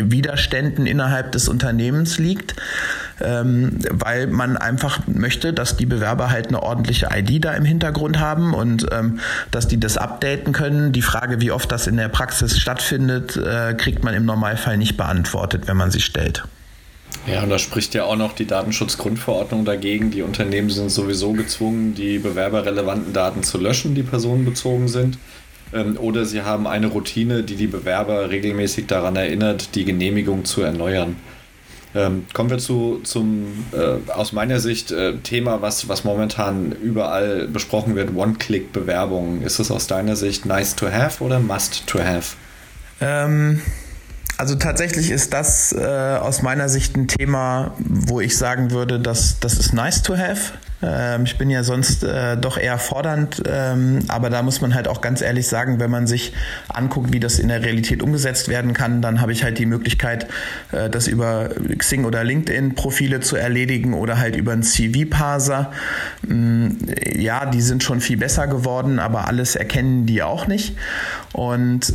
Widerständen 0.00 0.86
innerhalb 0.86 1.32
des 1.32 1.48
Unternehmens 1.48 2.18
liegt, 2.18 2.54
ähm, 3.20 3.78
weil 3.90 4.26
man 4.26 4.56
einfach 4.56 5.00
möchte, 5.06 5.52
dass 5.52 5.76
die 5.76 5.86
Bewerber 5.86 6.30
halt 6.30 6.48
eine 6.48 6.62
ordentliche 6.62 7.08
ID 7.14 7.44
da 7.44 7.52
im 7.54 7.64
Hintergrund 7.64 8.18
haben 8.18 8.54
und 8.54 8.86
ähm, 8.92 9.20
dass 9.50 9.68
die 9.68 9.78
das 9.78 9.96
updaten 9.96 10.52
können. 10.52 10.92
Die 10.92 11.02
Frage, 11.02 11.40
wie 11.40 11.50
oft 11.50 11.70
das 11.70 11.86
in 11.86 11.96
der 11.96 12.08
Praxis 12.08 12.58
stattfindet, 12.58 13.36
äh, 13.36 13.74
kriegt 13.74 14.04
man 14.04 14.14
im 14.14 14.24
Normalfall 14.24 14.76
nicht 14.76 14.96
beantwortet, 14.96 15.66
wenn 15.66 15.76
man 15.76 15.90
sie 15.90 16.00
stellt. 16.00 16.44
Ja, 17.26 17.42
und 17.42 17.48
da 17.48 17.58
spricht 17.58 17.94
ja 17.94 18.04
auch 18.04 18.16
noch 18.16 18.34
die 18.34 18.46
Datenschutzgrundverordnung 18.46 19.64
dagegen. 19.64 20.10
Die 20.10 20.22
Unternehmen 20.22 20.68
sind 20.68 20.90
sowieso 20.90 21.32
gezwungen, 21.32 21.94
die 21.94 22.18
bewerberrelevanten 22.18 23.14
Daten 23.14 23.42
zu 23.42 23.58
löschen, 23.58 23.94
die 23.94 24.02
personenbezogen 24.02 24.88
sind. 24.88 25.18
Ähm, 25.72 25.96
oder 25.98 26.26
sie 26.26 26.42
haben 26.42 26.66
eine 26.66 26.88
Routine, 26.88 27.42
die 27.42 27.56
die 27.56 27.66
Bewerber 27.66 28.28
regelmäßig 28.28 28.86
daran 28.86 29.16
erinnert, 29.16 29.74
die 29.74 29.84
Genehmigung 29.86 30.44
zu 30.44 30.60
erneuern. 30.60 31.16
Ähm, 31.94 32.26
kommen 32.34 32.50
wir 32.50 32.58
zu, 32.58 33.00
zum 33.04 33.64
äh, 33.72 34.10
aus 34.10 34.32
meiner 34.32 34.58
Sicht 34.58 34.90
äh, 34.90 35.16
Thema, 35.18 35.62
was, 35.62 35.88
was 35.88 36.04
momentan 36.04 36.72
überall 36.72 37.46
besprochen 37.46 37.94
wird, 37.94 38.14
One-Click-Bewerbungen. 38.14 39.42
Ist 39.42 39.60
es 39.60 39.70
aus 39.70 39.86
deiner 39.86 40.16
Sicht 40.16 40.44
nice 40.44 40.74
to 40.76 40.90
have 40.90 41.22
oder 41.22 41.38
must 41.38 41.86
to 41.86 42.00
have? 42.00 42.36
Ähm, 43.00 43.62
also 44.36 44.56
tatsächlich 44.56 45.10
ist 45.10 45.32
das 45.32 45.72
äh, 45.72 45.84
aus 45.84 46.42
meiner 46.42 46.68
Sicht 46.68 46.96
ein 46.96 47.08
Thema, 47.08 47.72
wo 47.78 48.20
ich 48.20 48.36
sagen 48.36 48.70
würde, 48.70 48.98
dass 48.98 49.38
das 49.40 49.54
ist 49.54 49.72
nice 49.72 50.02
to 50.02 50.16
have. 50.16 50.52
Ähm, 50.82 51.24
ich 51.24 51.38
bin 51.38 51.50
ja 51.50 51.62
sonst 51.62 52.02
äh, 52.02 52.36
doch 52.36 52.58
eher 52.58 52.78
fordernd, 52.78 53.42
ähm, 53.46 54.00
aber 54.08 54.30
da 54.30 54.42
muss 54.42 54.60
man 54.60 54.74
halt 54.74 54.88
auch 54.88 55.00
ganz 55.00 55.22
ehrlich 55.22 55.46
sagen, 55.46 55.78
wenn 55.78 55.90
man 55.90 56.06
sich 56.06 56.32
anguckt, 56.68 57.12
wie 57.12 57.20
das 57.20 57.38
in 57.38 57.48
der 57.48 57.62
Realität 57.62 58.02
umgesetzt 58.02 58.48
werden 58.48 58.72
kann, 58.72 59.00
dann 59.02 59.20
habe 59.20 59.32
ich 59.32 59.44
halt 59.44 59.58
die 59.58 59.66
Möglichkeit, 59.66 60.26
äh, 60.72 60.90
das 60.90 61.06
über 61.06 61.50
Xing 61.78 62.04
oder 62.04 62.24
LinkedIn 62.24 62.74
Profile 62.74 63.20
zu 63.20 63.36
erledigen 63.36 63.94
oder 63.94 64.18
halt 64.18 64.36
über 64.36 64.52
einen 64.52 64.62
CV-Parser. 64.62 65.70
Ähm, 66.28 66.78
ja, 67.14 67.46
die 67.46 67.60
sind 67.60 67.82
schon 67.82 68.00
viel 68.00 68.16
besser 68.16 68.46
geworden, 68.46 68.98
aber 68.98 69.28
alles 69.28 69.56
erkennen 69.56 70.06
die 70.06 70.22
auch 70.22 70.46
nicht. 70.46 70.76
Und 71.32 71.94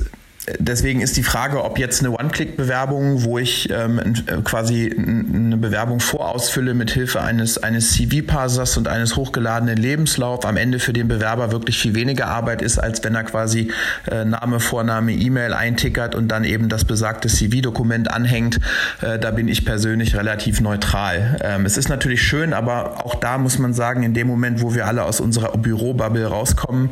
deswegen 0.59 1.01
ist 1.01 1.17
die 1.17 1.23
Frage, 1.23 1.63
ob 1.63 1.77
jetzt 1.77 1.99
eine 1.99 2.11
One-Click-Bewerbung, 2.11 3.23
wo 3.23 3.37
ich 3.37 3.69
ähm, 3.71 3.99
äh, 3.99 4.41
quasi 4.43 4.93
eine 4.95 5.57
Bewerbung 5.57 5.99
vorausfülle 5.99 6.73
mit 6.73 6.91
Hilfe 6.91 7.21
eines, 7.21 7.57
eines 7.57 7.93
CV-Parsers 7.93 8.77
und 8.77 8.87
eines 8.87 9.15
hochgeladenen 9.15 9.77
Lebenslauf, 9.77 10.45
am 10.45 10.57
Ende 10.57 10.79
für 10.79 10.93
den 10.93 11.07
Bewerber 11.07 11.51
wirklich 11.51 11.77
viel 11.77 11.95
weniger 11.95 12.27
Arbeit 12.27 12.61
ist, 12.61 12.77
als 12.77 13.03
wenn 13.03 13.15
er 13.15 13.23
quasi 13.23 13.71
äh, 14.09 14.25
Name, 14.25 14.59
Vorname, 14.59 15.13
E-Mail 15.13 15.53
eintickert 15.53 16.15
und 16.15 16.29
dann 16.29 16.43
eben 16.43 16.69
das 16.69 16.85
besagte 16.85 17.27
CV-Dokument 17.27 18.09
anhängt. 18.09 18.59
Äh, 19.01 19.19
da 19.19 19.31
bin 19.31 19.47
ich 19.47 19.65
persönlich 19.65 20.15
relativ 20.15 20.61
neutral. 20.61 21.39
Ähm, 21.43 21.65
es 21.65 21.77
ist 21.77 21.89
natürlich 21.89 22.21
schön, 22.21 22.53
aber 22.53 23.05
auch 23.05 23.15
da 23.15 23.37
muss 23.37 23.59
man 23.59 23.73
sagen, 23.73 24.03
in 24.03 24.13
dem 24.13 24.27
Moment, 24.27 24.61
wo 24.61 24.73
wir 24.73 24.87
alle 24.87 25.03
aus 25.03 25.19
unserer 25.19 25.57
Bürobubble 25.57 26.25
rauskommen, 26.25 26.91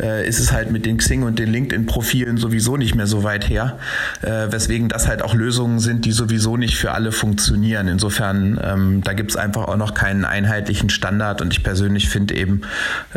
äh, 0.00 0.26
ist 0.26 0.40
es 0.40 0.52
halt 0.52 0.70
mit 0.70 0.86
den 0.86 0.98
Xing 0.98 1.22
und 1.22 1.38
den 1.38 1.50
LinkedIn-Profilen 1.50 2.36
sowieso 2.36 2.76
nicht 2.76 2.85
mehr 2.94 3.06
so 3.06 3.24
weit 3.24 3.48
her, 3.48 3.78
äh, 4.22 4.50
weswegen 4.50 4.88
das 4.88 5.08
halt 5.08 5.22
auch 5.22 5.34
Lösungen 5.34 5.80
sind, 5.80 6.04
die 6.04 6.12
sowieso 6.12 6.56
nicht 6.56 6.76
für 6.76 6.92
alle 6.92 7.12
funktionieren. 7.12 7.88
Insofern, 7.88 8.60
ähm, 8.62 9.02
da 9.02 9.12
gibt 9.12 9.30
es 9.30 9.36
einfach 9.36 9.68
auch 9.68 9.76
noch 9.76 9.94
keinen 9.94 10.24
einheitlichen 10.24 10.90
Standard 10.90 11.40
und 11.40 11.52
ich 11.52 11.62
persönlich 11.62 12.08
finde 12.08 12.34
eben 12.34 12.62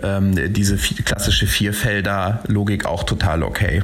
ähm, 0.02 0.54
diese 0.54 0.78
klassische 0.78 1.48
Vierfelder-Logik 1.48 2.86
auch 2.86 3.04
total 3.04 3.44
okay. 3.44 3.84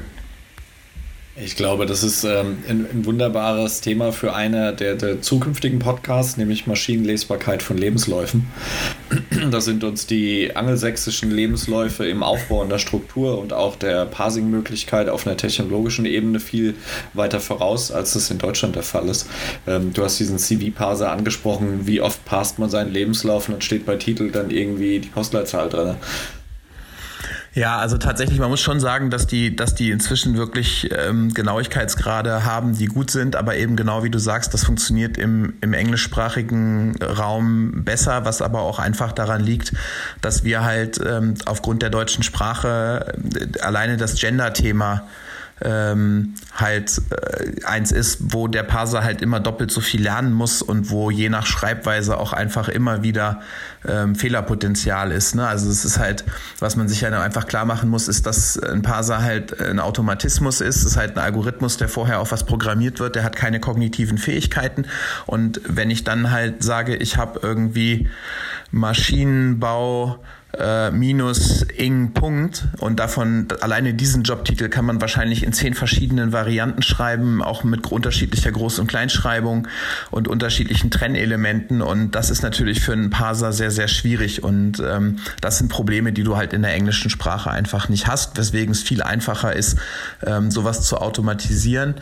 Ich 1.38 1.58
glaube, 1.58 1.86
das 1.86 2.02
ist 2.02 2.24
ähm, 2.24 2.60
ein, 2.70 2.88
ein, 2.90 3.06
wunderbares 3.06 3.82
Thema 3.82 4.14
für 4.14 4.34
einer 4.34 4.72
der, 4.72 4.96
der, 4.96 5.22
zukünftigen 5.22 5.80
Podcasts, 5.80 6.38
nämlich 6.38 6.66
Maschinenlesbarkeit 6.66 7.62
von 7.62 7.78
Lebensläufen. 7.78 8.48
da 9.52 9.60
sind 9.60 9.84
uns 9.84 10.08
die 10.08 10.56
angelsächsischen 10.56 11.32
Lebensläufe 11.32 12.06
im 12.08 12.24
Aufbau 12.24 12.62
und 12.62 12.70
der 12.70 12.78
Struktur 12.78 13.38
und 13.38 13.52
auch 13.52 13.76
der 13.76 14.06
Parsing-Möglichkeit 14.06 15.10
auf 15.10 15.28
einer 15.28 15.36
technologischen 15.36 16.06
Ebene 16.06 16.40
viel 16.40 16.76
weiter 17.14 17.42
voraus, 17.42 17.92
als 17.92 18.14
das 18.14 18.32
in 18.32 18.38
Deutschland 18.38 18.78
der 18.78 18.84
Fall 18.84 19.10
ist. 19.10 19.28
Ähm, 19.68 19.92
du 19.92 20.06
hast 20.06 20.18
diesen 20.18 20.40
CV-Parser 20.40 21.12
angesprochen. 21.12 21.86
Wie 21.86 22.00
oft 22.00 22.24
passt 22.24 22.60
man 22.60 22.70
seinen 22.70 22.94
Lebenslauf 22.94 23.50
und 23.50 23.56
dann 23.56 23.62
steht 23.62 23.86
bei 23.86 23.98
Titel 23.98 24.32
dann 24.32 24.52
irgendwie 24.52 25.00
die 25.00 25.10
Postleitzahl 25.10 25.68
drin? 25.68 25.96
Ja, 27.56 27.78
also 27.78 27.98
tatsächlich, 27.98 28.38
man 28.38 28.50
muss 28.50 28.60
schon 28.60 28.82
sagen, 28.82 29.10
dass 29.10 29.28
die, 29.28 29.56
dass 29.56 29.74
die 29.74 29.90
inzwischen 29.90 30.36
wirklich 30.36 30.90
ähm, 30.92 31.34
Genauigkeitsgrade 31.34 32.44
haben, 32.44 32.78
die 32.78 32.88
gut 32.88 33.10
sind, 33.10 33.38
aber 33.38 33.56
eben 33.56 33.78
genau 33.78 34.04
wie 34.04 34.10
du 34.10 34.20
sagst, 34.20 34.54
das 34.54 34.66
funktioniert 34.66 35.18
im, 35.18 35.54
im 35.62 35.74
englischsprachigen 35.74 37.02
Raum 37.02 37.86
besser, 37.86 38.26
was 38.26 38.42
aber 38.42 38.60
auch 38.64 38.78
einfach 38.78 39.14
daran 39.14 39.42
liegt, 39.42 39.72
dass 40.20 40.44
wir 40.44 40.66
halt 40.66 41.00
ähm, 41.06 41.36
aufgrund 41.46 41.82
der 41.82 41.92
deutschen 41.92 42.24
Sprache 42.24 43.14
äh, 43.34 43.60
alleine 43.62 43.96
das 43.96 44.16
Gender-Thema 44.16 45.04
ähm, 45.62 46.34
halt 46.54 47.02
äh, 47.12 47.64
eins 47.66 47.92
ist, 47.92 48.34
wo 48.34 48.48
der 48.48 48.64
Parser 48.64 49.04
halt 49.04 49.22
immer 49.22 49.40
doppelt 49.40 49.72
so 49.72 49.80
viel 49.80 50.02
lernen 50.04 50.34
muss 50.34 50.62
und 50.62 50.90
wo 50.90 51.10
je 51.10 51.30
nach 51.30 51.46
Schreibweise 51.46 52.18
auch 52.18 52.34
einfach 52.34 52.68
immer 52.68 53.04
wieder 53.04 53.42
ähm, 53.88 54.16
Fehlerpotenzial 54.16 55.12
ist. 55.12 55.36
Ne? 55.36 55.48
Also 55.48 55.70
es 55.70 55.86
ist 55.86 55.98
halt, 55.98 56.26
was 56.60 56.76
man 56.76 56.90
sich 56.90 57.02
ja 57.02 57.10
einfach 57.22 57.48
klar 57.48 57.66
machen 57.66 57.90
muss, 57.90 58.08
ist, 58.10 58.26
dass 58.26 58.60
ein 58.60 58.82
Parser 58.82 59.22
halt 59.22 59.62
ein 59.62 59.80
Automatismus 59.80 60.60
ist. 60.60 60.78
Es 60.78 60.86
ist 60.86 60.98
halt 60.98 61.16
ein 61.16 61.20
Algorithmus, 61.24 61.78
der 61.78 61.88
vorher 61.88 62.20
auf 62.20 62.32
was 62.32 62.46
programmiert 62.46 63.00
wird, 63.00 63.16
der 63.16 63.24
hat 63.24 63.36
keine 63.36 63.62
kognitiven 63.62 64.18
Fähigkeiten. 64.18 64.86
Und 65.26 65.62
wenn 65.68 65.90
ich 65.90 66.04
dann 66.04 66.32
halt 66.32 66.64
sage, 66.64 66.96
ich 66.98 67.16
habe 67.16 67.40
irgendwie 67.42 68.10
Maschinenbau 68.72 70.20
äh, 70.60 70.92
minus 70.92 71.64
ing 71.78 72.14
Punkt. 72.14 72.66
Und 72.80 73.00
davon 73.00 73.48
alleine 73.62 73.94
diesen 73.94 74.24
Jobtitel 74.24 74.70
kann 74.70 74.86
man 74.86 75.02
wahrscheinlich 75.02 75.44
in 75.44 75.54
zehn 75.54 75.74
verschiedenen 75.74 76.32
Varianten 76.32 76.82
schreiben, 76.82 77.42
auch 77.42 77.64
mit 77.64 77.92
unterschiedlicher 77.92 78.52
Groß- 78.52 78.80
und 78.80 78.88
Kleinschreibung 78.88 79.68
und 80.12 80.28
unterschiedlichen 80.28 80.92
Trennelementen. 80.92 81.82
Und 81.82 82.12
das 82.16 82.30
ist 82.30 82.44
natürlich 82.44 82.82
für 82.82 82.94
einen 82.94 83.10
Parser 83.10 83.54
sehr, 83.54 83.72
sehr 83.72 83.88
schwierig. 83.88 84.44
Und 84.44 84.82
ähm, 84.86 85.18
das 85.42 85.58
sind 85.58 85.70
Probleme, 85.70 86.14
die 86.14 86.24
du 86.24 86.38
halt 86.38 86.54
in 86.54 86.62
der 86.62 86.74
englischen 86.74 87.10
Sprache 87.10 87.52
einfach 87.52 87.90
nicht 87.90 88.08
hast, 88.08 88.38
weswegen 88.38 88.72
es 88.72 88.82
viel 88.82 89.02
einfacher 89.02 89.54
ist, 89.54 89.78
ähm, 90.26 90.52
sowas 90.52 90.82
zu 90.84 90.98
automatisieren. 90.98 91.96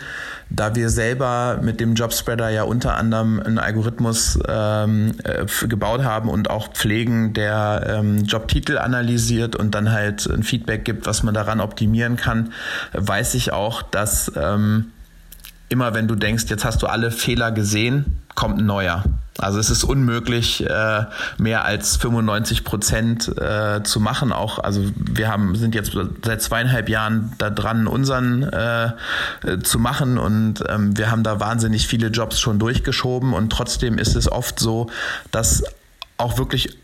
Da 0.49 0.75
wir 0.75 0.89
selber 0.89 1.59
mit 1.61 1.79
dem 1.79 1.95
Jobspreader 1.95 2.49
ja 2.49 2.63
unter 2.63 2.95
anderem 2.95 3.39
einen 3.39 3.57
Algorithmus 3.57 4.37
ähm, 4.47 5.15
äh, 5.23 5.45
gebaut 5.67 6.03
haben 6.03 6.29
und 6.29 6.49
auch 6.49 6.73
pflegen, 6.73 7.33
der 7.33 7.87
ähm, 7.89 8.23
Jobtitel 8.43 8.77
analysiert 8.77 9.55
und 9.55 9.73
dann 9.73 9.91
halt 9.91 10.25
ein 10.27 10.43
Feedback 10.43 10.83
gibt, 10.83 11.05
was 11.05 11.23
man 11.23 11.33
daran 11.33 11.61
optimieren 11.61 12.17
kann, 12.17 12.51
weiß 12.91 13.35
ich 13.35 13.53
auch, 13.53 13.81
dass 13.81 14.31
ähm, 14.35 14.91
immer 15.69 15.93
wenn 15.93 16.07
du 16.09 16.15
denkst, 16.15 16.45
jetzt 16.49 16.65
hast 16.65 16.81
du 16.81 16.87
alle 16.87 17.09
Fehler 17.09 17.51
gesehen, 17.53 18.19
kommt 18.35 18.59
ein 18.59 18.65
neuer. 18.65 19.03
Also 19.39 19.59
es 19.59 19.69
ist 19.69 19.83
unmöglich, 19.83 20.63
äh, 20.69 21.05
mehr 21.37 21.63
als 21.63 21.95
95 21.97 22.63
Prozent 22.65 23.31
äh, 23.37 23.81
zu 23.83 23.99
machen. 23.99 24.31
Auch, 24.33 24.59
also 24.59 24.81
wir 24.95 25.29
haben, 25.29 25.55
sind 25.55 25.73
jetzt 25.73 25.97
seit 26.23 26.41
zweieinhalb 26.41 26.89
Jahren 26.89 27.31
da 27.37 27.49
dran, 27.49 27.87
unseren 27.87 28.43
äh, 28.43 28.91
zu 29.63 29.79
machen 29.79 30.17
und 30.17 30.63
ähm, 30.67 30.97
wir 30.97 31.09
haben 31.09 31.23
da 31.23 31.39
wahnsinnig 31.39 31.87
viele 31.87 32.07
Jobs 32.07 32.39
schon 32.39 32.59
durchgeschoben 32.59 33.33
und 33.33 33.51
trotzdem 33.51 33.97
ist 33.97 34.15
es 34.15 34.29
oft 34.29 34.59
so, 34.59 34.89
dass 35.31 35.63
auch 36.17 36.37
wirklich 36.37 36.77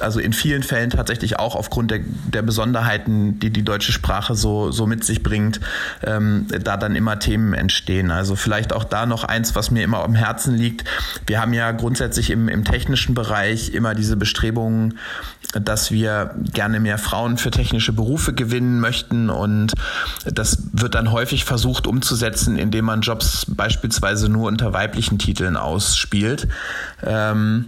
also 0.00 0.20
in 0.20 0.32
vielen 0.32 0.62
Fällen 0.62 0.90
tatsächlich 0.90 1.38
auch 1.38 1.54
aufgrund 1.54 1.90
der, 1.90 2.00
der 2.32 2.42
Besonderheiten, 2.42 3.38
die 3.38 3.50
die 3.50 3.62
deutsche 3.62 3.92
Sprache 3.92 4.34
so, 4.34 4.70
so 4.70 4.86
mit 4.86 5.04
sich 5.04 5.22
bringt, 5.22 5.60
ähm, 6.02 6.46
da 6.62 6.76
dann 6.76 6.96
immer 6.96 7.18
Themen 7.18 7.54
entstehen. 7.54 8.10
Also 8.10 8.36
vielleicht 8.36 8.72
auch 8.72 8.84
da 8.84 9.06
noch 9.06 9.24
eins, 9.24 9.54
was 9.54 9.70
mir 9.70 9.84
immer 9.84 10.02
am 10.02 10.14
Herzen 10.14 10.54
liegt. 10.54 10.84
Wir 11.26 11.40
haben 11.40 11.52
ja 11.52 11.72
grundsätzlich 11.72 12.30
im, 12.30 12.48
im 12.48 12.64
technischen 12.64 13.14
Bereich 13.14 13.70
immer 13.70 13.94
diese 13.94 14.16
Bestrebungen, 14.16 14.98
dass 15.52 15.90
wir 15.90 16.34
gerne 16.52 16.80
mehr 16.80 16.98
Frauen 16.98 17.38
für 17.38 17.50
technische 17.50 17.92
Berufe 17.92 18.32
gewinnen 18.32 18.80
möchten 18.80 19.30
und 19.30 19.72
das 20.24 20.64
wird 20.72 20.94
dann 20.94 21.12
häufig 21.12 21.44
versucht 21.44 21.86
umzusetzen, 21.86 22.56
indem 22.56 22.86
man 22.86 23.02
Jobs 23.02 23.46
beispielsweise 23.48 24.28
nur 24.28 24.48
unter 24.48 24.72
weiblichen 24.72 25.18
Titeln 25.18 25.56
ausspielt. 25.56 26.48
Ähm, 27.04 27.66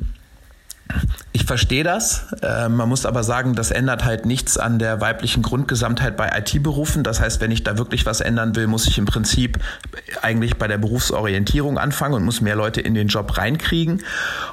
ich 1.32 1.44
verstehe 1.44 1.84
das. 1.84 2.32
Äh, 2.42 2.68
man 2.68 2.88
muss 2.88 3.06
aber 3.06 3.22
sagen, 3.22 3.54
das 3.54 3.70
ändert 3.70 4.04
halt 4.04 4.26
nichts 4.26 4.56
an 4.56 4.78
der 4.78 5.00
weiblichen 5.00 5.42
Grundgesamtheit 5.42 6.16
bei 6.16 6.30
IT-Berufen. 6.38 7.02
Das 7.02 7.20
heißt, 7.20 7.40
wenn 7.40 7.50
ich 7.50 7.62
da 7.62 7.78
wirklich 7.78 8.06
was 8.06 8.20
ändern 8.20 8.56
will, 8.56 8.66
muss 8.66 8.86
ich 8.86 8.98
im 8.98 9.04
Prinzip 9.04 9.58
eigentlich 10.22 10.56
bei 10.56 10.68
der 10.68 10.78
Berufsorientierung 10.78 11.78
anfangen 11.78 12.14
und 12.14 12.24
muss 12.24 12.40
mehr 12.40 12.56
Leute 12.56 12.80
in 12.80 12.94
den 12.94 13.08
Job 13.08 13.36
reinkriegen. 13.36 14.02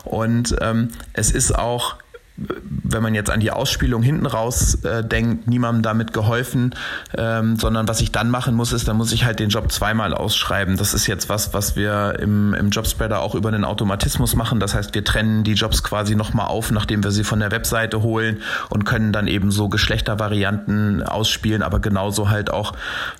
Und 0.03 0.55
ähm, 0.61 0.89
es 1.13 1.31
ist 1.31 1.53
auch 1.53 1.95
wenn 2.35 3.03
man 3.03 3.13
jetzt 3.13 3.29
an 3.29 3.39
die 3.39 3.51
Ausspielung 3.51 4.01
hinten 4.01 4.25
raus 4.25 4.83
äh, 4.83 5.03
denkt, 5.03 5.47
niemandem 5.47 5.83
damit 5.83 6.13
geholfen, 6.13 6.73
ähm, 7.15 7.57
sondern 7.57 7.87
was 7.87 8.01
ich 8.01 8.11
dann 8.11 8.31
machen 8.31 8.55
muss, 8.55 8.73
ist, 8.73 8.87
dann 8.87 8.97
muss 8.97 9.11
ich 9.11 9.23
halt 9.25 9.39
den 9.39 9.49
Job 9.49 9.71
zweimal 9.71 10.13
ausschreiben. 10.13 10.75
Das 10.77 10.95
ist 10.95 11.05
jetzt 11.05 11.29
was, 11.29 11.53
was 11.53 11.75
wir 11.75 12.17
im, 12.19 12.55
im 12.55 12.69
Jobspreader 12.69 13.21
auch 13.21 13.35
über 13.35 13.51
den 13.51 13.63
Automatismus 13.63 14.35
machen. 14.35 14.59
Das 14.59 14.73
heißt, 14.73 14.95
wir 14.95 15.03
trennen 15.03 15.43
die 15.43 15.53
Jobs 15.53 15.83
quasi 15.83 16.15
nochmal 16.15 16.47
auf, 16.47 16.71
nachdem 16.71 17.03
wir 17.03 17.11
sie 17.11 17.23
von 17.23 17.39
der 17.39 17.51
Webseite 17.51 18.01
holen 18.01 18.41
und 18.69 18.83
können 18.83 19.13
dann 19.13 19.27
eben 19.27 19.51
so 19.51 19.69
Geschlechtervarianten 19.69 21.03
ausspielen, 21.03 21.61
aber 21.61 21.79
genauso 21.79 22.29
halt 22.29 22.51
auch 22.51 22.73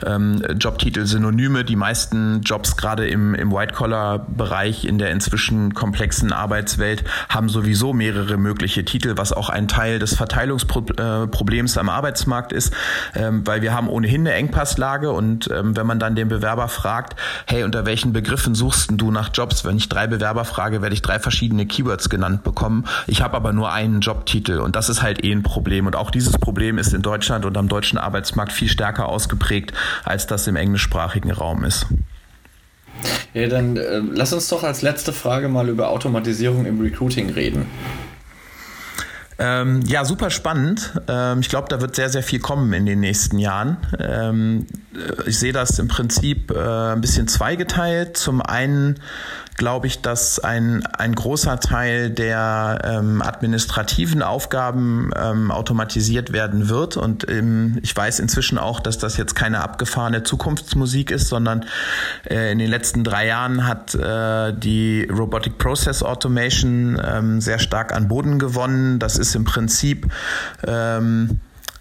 ähm, 0.06 0.44
Jobtitel-Synonyme. 0.58 1.64
Die 1.66 1.76
meisten 1.76 2.42
Jobs 2.42 2.78
gerade 2.78 3.08
im, 3.08 3.36
im 3.36 3.52
White-Collar-Bereich 3.52 4.86
in 4.86 4.98
der 4.98 5.12
inzwischen 5.12 5.76
komplexen 5.76 6.34
Arbeitswelt 6.34 7.04
haben 7.30 7.50
sowieso 7.50 7.94
mehrere 7.94 8.38
mögliche 8.38 8.84
Titel 8.86 9.03
Titel, 9.04 9.18
was 9.18 9.34
auch 9.34 9.50
ein 9.50 9.68
Teil 9.68 10.00
des 10.00 10.16
Verteilungsproblems 10.16 11.78
am 11.78 11.90
Arbeitsmarkt 11.90 12.54
ist, 12.54 12.74
ähm, 13.16 13.46
weil 13.46 13.62
wir 13.62 13.74
haben 13.74 13.90
ohnehin 13.90 14.22
eine 14.22 14.34
Engpasslage 14.34 15.12
und 15.12 15.50
ähm, 15.52 15.76
wenn 15.76 15.86
man 15.86 16.00
dann 16.00 16.16
den 16.16 16.30
Bewerber 16.30 16.70
fragt, 16.70 17.20
hey, 17.46 17.64
unter 17.64 17.86
welchen 17.86 18.14
Begriffen 18.14 18.56
suchst 18.56 18.92
du 18.94 19.12
nach 19.12 19.30
Jobs? 19.34 19.66
Wenn 19.66 19.76
ich 19.76 19.90
drei 19.90 20.08
Bewerber 20.08 20.46
frage, 20.46 20.82
werde 20.82 20.94
ich 20.94 21.02
drei 21.02 21.20
verschiedene 21.20 21.66
Keywords 21.66 22.10
genannt 22.10 22.44
bekommen. 22.44 22.86
Ich 23.06 23.22
habe 23.22 23.36
aber 23.36 23.52
nur 23.52 23.74
einen 23.74 24.00
Jobtitel 24.00 24.60
und 24.60 24.78
das 24.78 24.88
ist 24.88 25.02
halt 25.02 25.24
eh 25.24 25.34
ein 25.34 25.44
Problem. 25.44 25.86
Und 25.86 25.98
auch 25.98 26.10
dieses 26.10 26.38
Problem 26.38 26.78
ist 26.78 26.94
in 26.94 27.02
Deutschland 27.02 27.46
und 27.46 27.58
am 27.58 27.68
deutschen 27.68 27.98
Arbeitsmarkt 27.98 28.54
viel 28.54 28.70
stärker 28.70 29.10
ausgeprägt, 29.10 29.74
als 30.06 30.28
das 30.28 30.48
im 30.48 30.56
englischsprachigen 30.56 31.32
Raum 31.32 31.66
ist. 31.66 31.88
Ja, 33.34 33.48
dann 33.48 33.76
äh, 33.76 34.00
lass 34.14 34.32
uns 34.32 34.48
doch 34.48 34.64
als 34.64 34.82
letzte 34.82 35.12
Frage 35.12 35.50
mal 35.50 35.68
über 35.68 35.90
Automatisierung 35.90 36.66
im 36.66 36.80
Recruiting 36.80 37.32
reden. 37.32 37.66
Ähm, 39.46 39.82
ja, 39.88 40.06
super 40.06 40.30
spannend. 40.30 40.94
Ähm, 41.10 41.42
ich 41.42 41.50
glaube, 41.50 41.68
da 41.68 41.82
wird 41.82 41.98
sehr, 41.98 42.08
sehr 42.08 42.24
viel 42.24 42.40
kommen 42.40 42.72
in 42.72 42.86
den 42.86 43.02
nächsten 43.02 43.40
Jahren. 43.40 43.76
Ähm, 44.00 44.68
ich 45.26 45.38
sehe 45.38 45.52
das 45.52 45.80
im 45.80 45.90
Prinzip 45.90 46.50
äh, 46.52 46.94
ein 46.94 47.02
bisschen 47.02 47.28
zweigeteilt. 47.28 48.16
Zum 48.16 48.42
einen 48.42 49.02
glaube 49.56 49.88
ich, 49.88 50.02
dass 50.02 50.40
ein, 50.40 50.86
ein 50.86 51.16
großer 51.16 51.60
Teil 51.60 52.10
der 52.10 52.80
ähm, 52.84 53.22
administrativen 53.22 54.22
Aufgaben 54.22 55.12
ähm, 55.16 55.52
automatisiert 55.52 56.34
werden 56.34 56.70
wird. 56.70 56.98
Und 56.98 57.30
ähm, 57.30 57.80
ich 57.82 57.96
weiß 57.96 58.20
inzwischen 58.20 58.58
auch, 58.58 58.80
dass 58.80 58.98
das 58.98 59.18
jetzt 59.18 59.36
keine 59.36 59.62
abgefahrene 59.62 60.24
Zukunftsmusik 60.24 61.12
ist, 61.12 61.28
sondern 61.28 61.66
äh, 62.30 62.52
in 62.52 62.60
den 62.60 62.70
letzten 62.70 63.04
drei 63.04 63.28
Jahren 63.28 63.68
hat 63.68 63.96
äh, 63.96 64.54
die 64.54 65.08
Robotic 65.12 65.58
Process 65.58 66.04
Automation 66.04 67.00
ähm, 67.04 67.42
sehr 67.42 67.60
stark 67.60 67.94
an 67.94 68.08
Boden 68.08 68.40
gewonnen. 68.40 69.00
Das 69.00 69.18
ist 69.18 69.36
im 69.36 69.44
Prinzip 69.44 70.12
ähm, 70.66 71.40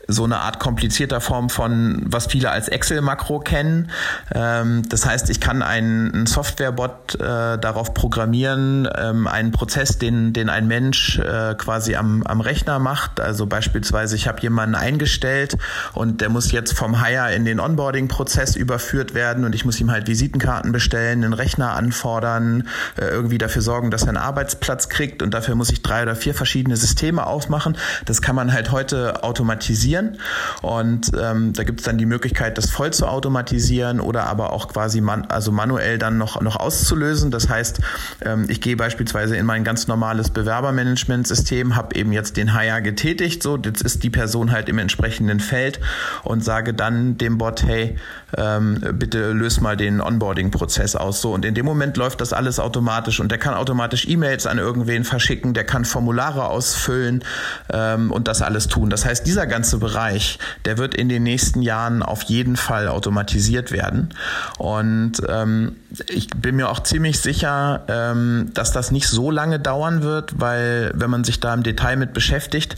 so 0.08 0.24
eine 0.24 0.40
Art 0.40 0.58
komplizierter 0.58 1.20
Form 1.20 1.48
von, 1.48 2.02
was 2.06 2.26
viele 2.26 2.50
als 2.50 2.68
Excel-Makro 2.68 3.40
kennen. 3.40 3.90
Ähm, 4.34 4.82
das 4.88 5.06
heißt, 5.06 5.30
ich 5.30 5.40
kann 5.40 5.62
einen, 5.62 6.12
einen 6.12 6.26
Softwarebot 6.26 7.14
äh, 7.16 7.58
darauf 7.58 7.94
programmieren, 7.94 8.88
ähm, 8.96 9.26
einen 9.26 9.52
Prozess, 9.52 9.98
den, 9.98 10.32
den 10.32 10.48
ein 10.48 10.66
Mensch 10.66 11.18
äh, 11.18 11.54
quasi 11.54 11.94
am, 11.94 12.22
am 12.24 12.40
Rechner 12.40 12.78
macht. 12.78 13.20
Also 13.20 13.46
beispielsweise, 13.46 14.16
ich 14.16 14.26
habe 14.26 14.40
jemanden 14.40 14.74
eingestellt 14.74 15.56
und 15.94 16.20
der 16.20 16.28
muss 16.28 16.50
jetzt 16.52 16.76
vom 16.76 17.02
Hire 17.02 17.32
in 17.34 17.44
den 17.44 17.60
Onboarding-Prozess 17.60 18.56
überführt 18.56 19.14
werden 19.14 19.44
und 19.44 19.54
ich 19.54 19.64
muss 19.64 19.80
ihm 19.80 19.90
halt 19.90 20.08
Visitenkarten 20.08 20.72
bestellen, 20.72 21.24
einen 21.24 21.32
Rechner 21.32 21.74
anfordern, 21.74 22.68
äh, 22.96 23.04
irgendwie 23.04 23.38
dafür 23.38 23.62
sorgen, 23.62 23.90
dass 23.90 24.02
er 24.02 24.08
einen 24.08 24.16
Arbeitsplatz 24.16 24.88
kriegt 24.88 25.22
und 25.22 25.32
dafür 25.32 25.54
muss 25.54 25.70
ich 25.70 25.82
drei 25.82 26.02
oder 26.02 26.16
vier 26.16 26.34
verschiedene 26.34 26.76
Systeme 26.76 27.26
aufmachen. 27.26 27.76
Das 28.04 28.20
kann 28.20 28.34
man 28.34 28.52
halt 28.52 28.72
heute 28.72 29.22
automatisieren 29.22 29.91
automatisieren. 29.92 30.18
Und 30.62 31.12
ähm, 31.20 31.52
da 31.52 31.64
gibt 31.64 31.80
es 31.80 31.86
dann 31.86 31.98
die 31.98 32.06
Möglichkeit, 32.06 32.58
das 32.58 32.70
voll 32.70 32.92
zu 32.92 33.06
automatisieren 33.06 34.00
oder 34.00 34.26
aber 34.26 34.52
auch 34.52 34.68
quasi 34.68 35.00
man, 35.00 35.24
also 35.26 35.52
manuell 35.52 35.98
dann 35.98 36.18
noch, 36.18 36.40
noch 36.40 36.56
auszulösen. 36.56 37.30
Das 37.30 37.48
heißt, 37.48 37.80
ähm, 38.24 38.46
ich 38.48 38.60
gehe 38.60 38.76
beispielsweise 38.76 39.36
in 39.36 39.46
mein 39.46 39.64
ganz 39.64 39.86
normales 39.88 40.30
Bewerbermanagementsystem, 40.30 41.76
habe 41.76 41.96
eben 41.96 42.12
jetzt 42.12 42.36
den 42.36 42.58
Hire 42.58 42.82
getätigt, 42.82 43.42
so 43.42 43.56
jetzt 43.56 43.82
ist 43.82 44.02
die 44.02 44.10
Person 44.10 44.52
halt 44.52 44.68
im 44.68 44.78
entsprechenden 44.78 45.40
Feld 45.40 45.80
und 46.24 46.44
sage 46.44 46.74
dann 46.74 47.18
dem 47.18 47.38
Bot, 47.38 47.62
hey, 47.64 47.96
ähm, 48.36 48.82
bitte 48.94 49.32
löse 49.32 49.62
mal 49.62 49.76
den 49.76 50.00
Onboarding-Prozess 50.00 50.96
aus. 50.96 51.20
So 51.20 51.32
und 51.32 51.44
in 51.44 51.54
dem 51.54 51.66
Moment 51.66 51.96
läuft 51.96 52.20
das 52.20 52.32
alles 52.32 52.58
automatisch 52.58 53.20
und 53.20 53.30
der 53.30 53.38
kann 53.38 53.54
automatisch 53.54 54.06
E-Mails 54.06 54.46
an 54.46 54.58
irgendwen 54.58 55.04
verschicken, 55.04 55.54
der 55.54 55.64
kann 55.64 55.84
Formulare 55.84 56.46
ausfüllen 56.46 57.24
ähm, 57.72 58.10
und 58.10 58.28
das 58.28 58.42
alles 58.42 58.68
tun. 58.68 58.90
Das 58.90 59.04
heißt, 59.04 59.26
dieser 59.26 59.46
ganze 59.46 59.81
Bereich, 59.82 60.38
der 60.64 60.78
wird 60.78 60.94
in 60.94 61.08
den 61.08 61.24
nächsten 61.24 61.60
Jahren 61.60 62.02
auf 62.02 62.22
jeden 62.22 62.56
Fall 62.56 62.88
automatisiert 62.88 63.72
werden. 63.72 64.14
Und 64.56 65.14
ähm, 65.28 65.76
ich 66.08 66.28
bin 66.30 66.56
mir 66.56 66.70
auch 66.70 66.80
ziemlich 66.80 67.20
sicher, 67.20 67.82
ähm, 67.88 68.50
dass 68.54 68.72
das 68.72 68.92
nicht 68.92 69.08
so 69.08 69.30
lange 69.30 69.58
dauern 69.58 70.02
wird, 70.02 70.40
weil 70.40 70.92
wenn 70.94 71.10
man 71.10 71.24
sich 71.24 71.40
da 71.40 71.52
im 71.52 71.62
Detail 71.62 71.96
mit 71.96 72.14
beschäftigt, 72.14 72.76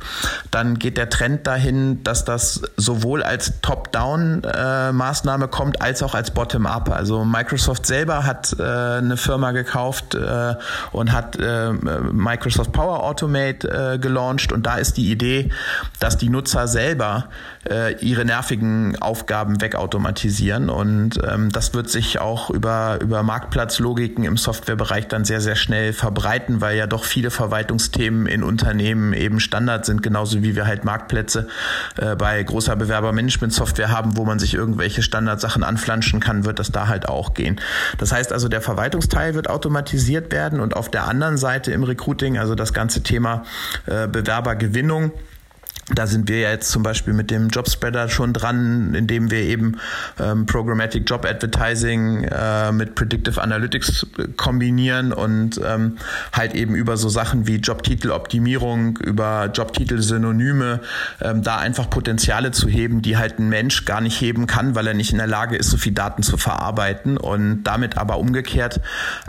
dann 0.50 0.78
geht 0.78 0.96
der 0.96 1.10
Trend 1.10 1.46
dahin, 1.46 2.02
dass 2.02 2.24
das 2.24 2.62
sowohl 2.76 3.22
als 3.22 3.60
Top-Down-Maßnahme 3.60 5.44
äh, 5.44 5.48
kommt, 5.48 5.82
als 5.82 6.02
auch 6.02 6.14
als 6.14 6.30
Bottom-Up. 6.30 6.90
Also 6.90 7.24
Microsoft 7.24 7.86
selber 7.86 8.24
hat 8.24 8.56
äh, 8.58 8.62
eine 8.62 9.16
Firma 9.16 9.52
gekauft 9.52 10.14
äh, 10.14 10.54
und 10.92 11.12
hat 11.12 11.36
äh, 11.36 11.72
Microsoft 11.72 12.72
Power 12.72 13.04
Automate 13.04 13.68
äh, 13.68 13.98
gelauncht 13.98 14.52
und 14.52 14.64
da 14.64 14.76
ist 14.76 14.96
die 14.96 15.10
Idee, 15.10 15.50
dass 16.00 16.16
die 16.16 16.30
Nutzer 16.30 16.66
selber 16.94 17.28
äh, 17.68 17.94
ihre 17.96 18.24
nervigen 18.24 18.96
Aufgaben 19.02 19.60
wegautomatisieren 19.60 20.70
und 20.70 21.18
ähm, 21.28 21.50
das 21.50 21.74
wird 21.74 21.90
sich 21.90 22.20
auch 22.20 22.50
über 22.50 22.98
über 23.00 23.24
Marktplatzlogiken 23.24 24.22
im 24.22 24.36
Softwarebereich 24.36 25.08
dann 25.08 25.24
sehr, 25.24 25.40
sehr 25.40 25.56
schnell 25.56 25.92
verbreiten, 25.92 26.60
weil 26.60 26.76
ja 26.76 26.86
doch 26.86 27.02
viele 27.02 27.30
Verwaltungsthemen 27.30 28.26
in 28.26 28.44
Unternehmen 28.44 29.12
eben 29.12 29.40
Standard 29.40 29.84
sind, 29.86 30.04
genauso 30.04 30.44
wie 30.44 30.54
wir 30.54 30.66
halt 30.66 30.84
Marktplätze 30.84 31.48
äh, 31.96 32.14
bei 32.14 32.40
großer 32.40 32.76
Bewerbermanagement-Software 32.76 33.90
haben, 33.90 34.16
wo 34.16 34.24
man 34.24 34.38
sich 34.38 34.54
irgendwelche 34.54 35.02
Standardsachen 35.02 35.64
anflanschen 35.64 36.20
kann, 36.20 36.44
wird 36.44 36.60
das 36.60 36.70
da 36.70 36.86
halt 36.86 37.08
auch 37.08 37.34
gehen. 37.34 37.60
Das 37.98 38.12
heißt 38.12 38.32
also, 38.32 38.48
der 38.48 38.60
Verwaltungsteil 38.60 39.34
wird 39.34 39.50
automatisiert 39.50 40.30
werden 40.30 40.60
und 40.60 40.76
auf 40.76 40.90
der 40.90 41.08
anderen 41.08 41.38
Seite 41.38 41.72
im 41.72 41.82
Recruiting, 41.82 42.38
also 42.38 42.54
das 42.54 42.72
ganze 42.72 43.02
Thema 43.02 43.42
äh, 43.86 44.06
Bewerbergewinnung, 44.06 45.10
da 45.92 46.06
sind 46.06 46.28
wir 46.28 46.40
jetzt 46.40 46.70
zum 46.70 46.82
Beispiel 46.82 47.12
mit 47.12 47.30
dem 47.30 47.48
Jobspreader 47.48 48.08
schon 48.08 48.32
dran, 48.32 48.94
indem 48.94 49.30
wir 49.30 49.40
eben 49.40 49.76
ähm, 50.18 50.46
Programmatic 50.46 51.08
Job 51.08 51.26
Advertising 51.26 52.24
äh, 52.24 52.72
mit 52.72 52.94
Predictive 52.94 53.40
Analytics 53.42 54.06
kombinieren 54.36 55.12
und 55.12 55.60
ähm, 55.62 55.98
halt 56.32 56.54
eben 56.54 56.74
über 56.74 56.96
so 56.96 57.10
Sachen 57.10 57.46
wie 57.46 57.56
Jobtiteloptimierung, 57.56 58.96
über 58.98 59.50
Jobtitelsynonyme, 59.52 60.80
ähm, 61.20 61.42
da 61.42 61.58
einfach 61.58 61.90
Potenziale 61.90 62.50
zu 62.50 62.68
heben, 62.68 63.02
die 63.02 63.18
halt 63.18 63.38
ein 63.38 63.50
Mensch 63.50 63.84
gar 63.84 64.00
nicht 64.00 64.18
heben 64.18 64.46
kann, 64.46 64.74
weil 64.74 64.86
er 64.86 64.94
nicht 64.94 65.12
in 65.12 65.18
der 65.18 65.26
Lage 65.26 65.56
ist, 65.56 65.68
so 65.68 65.76
viel 65.76 65.92
Daten 65.92 66.22
zu 66.22 66.38
verarbeiten 66.38 67.18
und 67.18 67.64
damit 67.64 67.98
aber 67.98 68.18
umgekehrt 68.18 68.80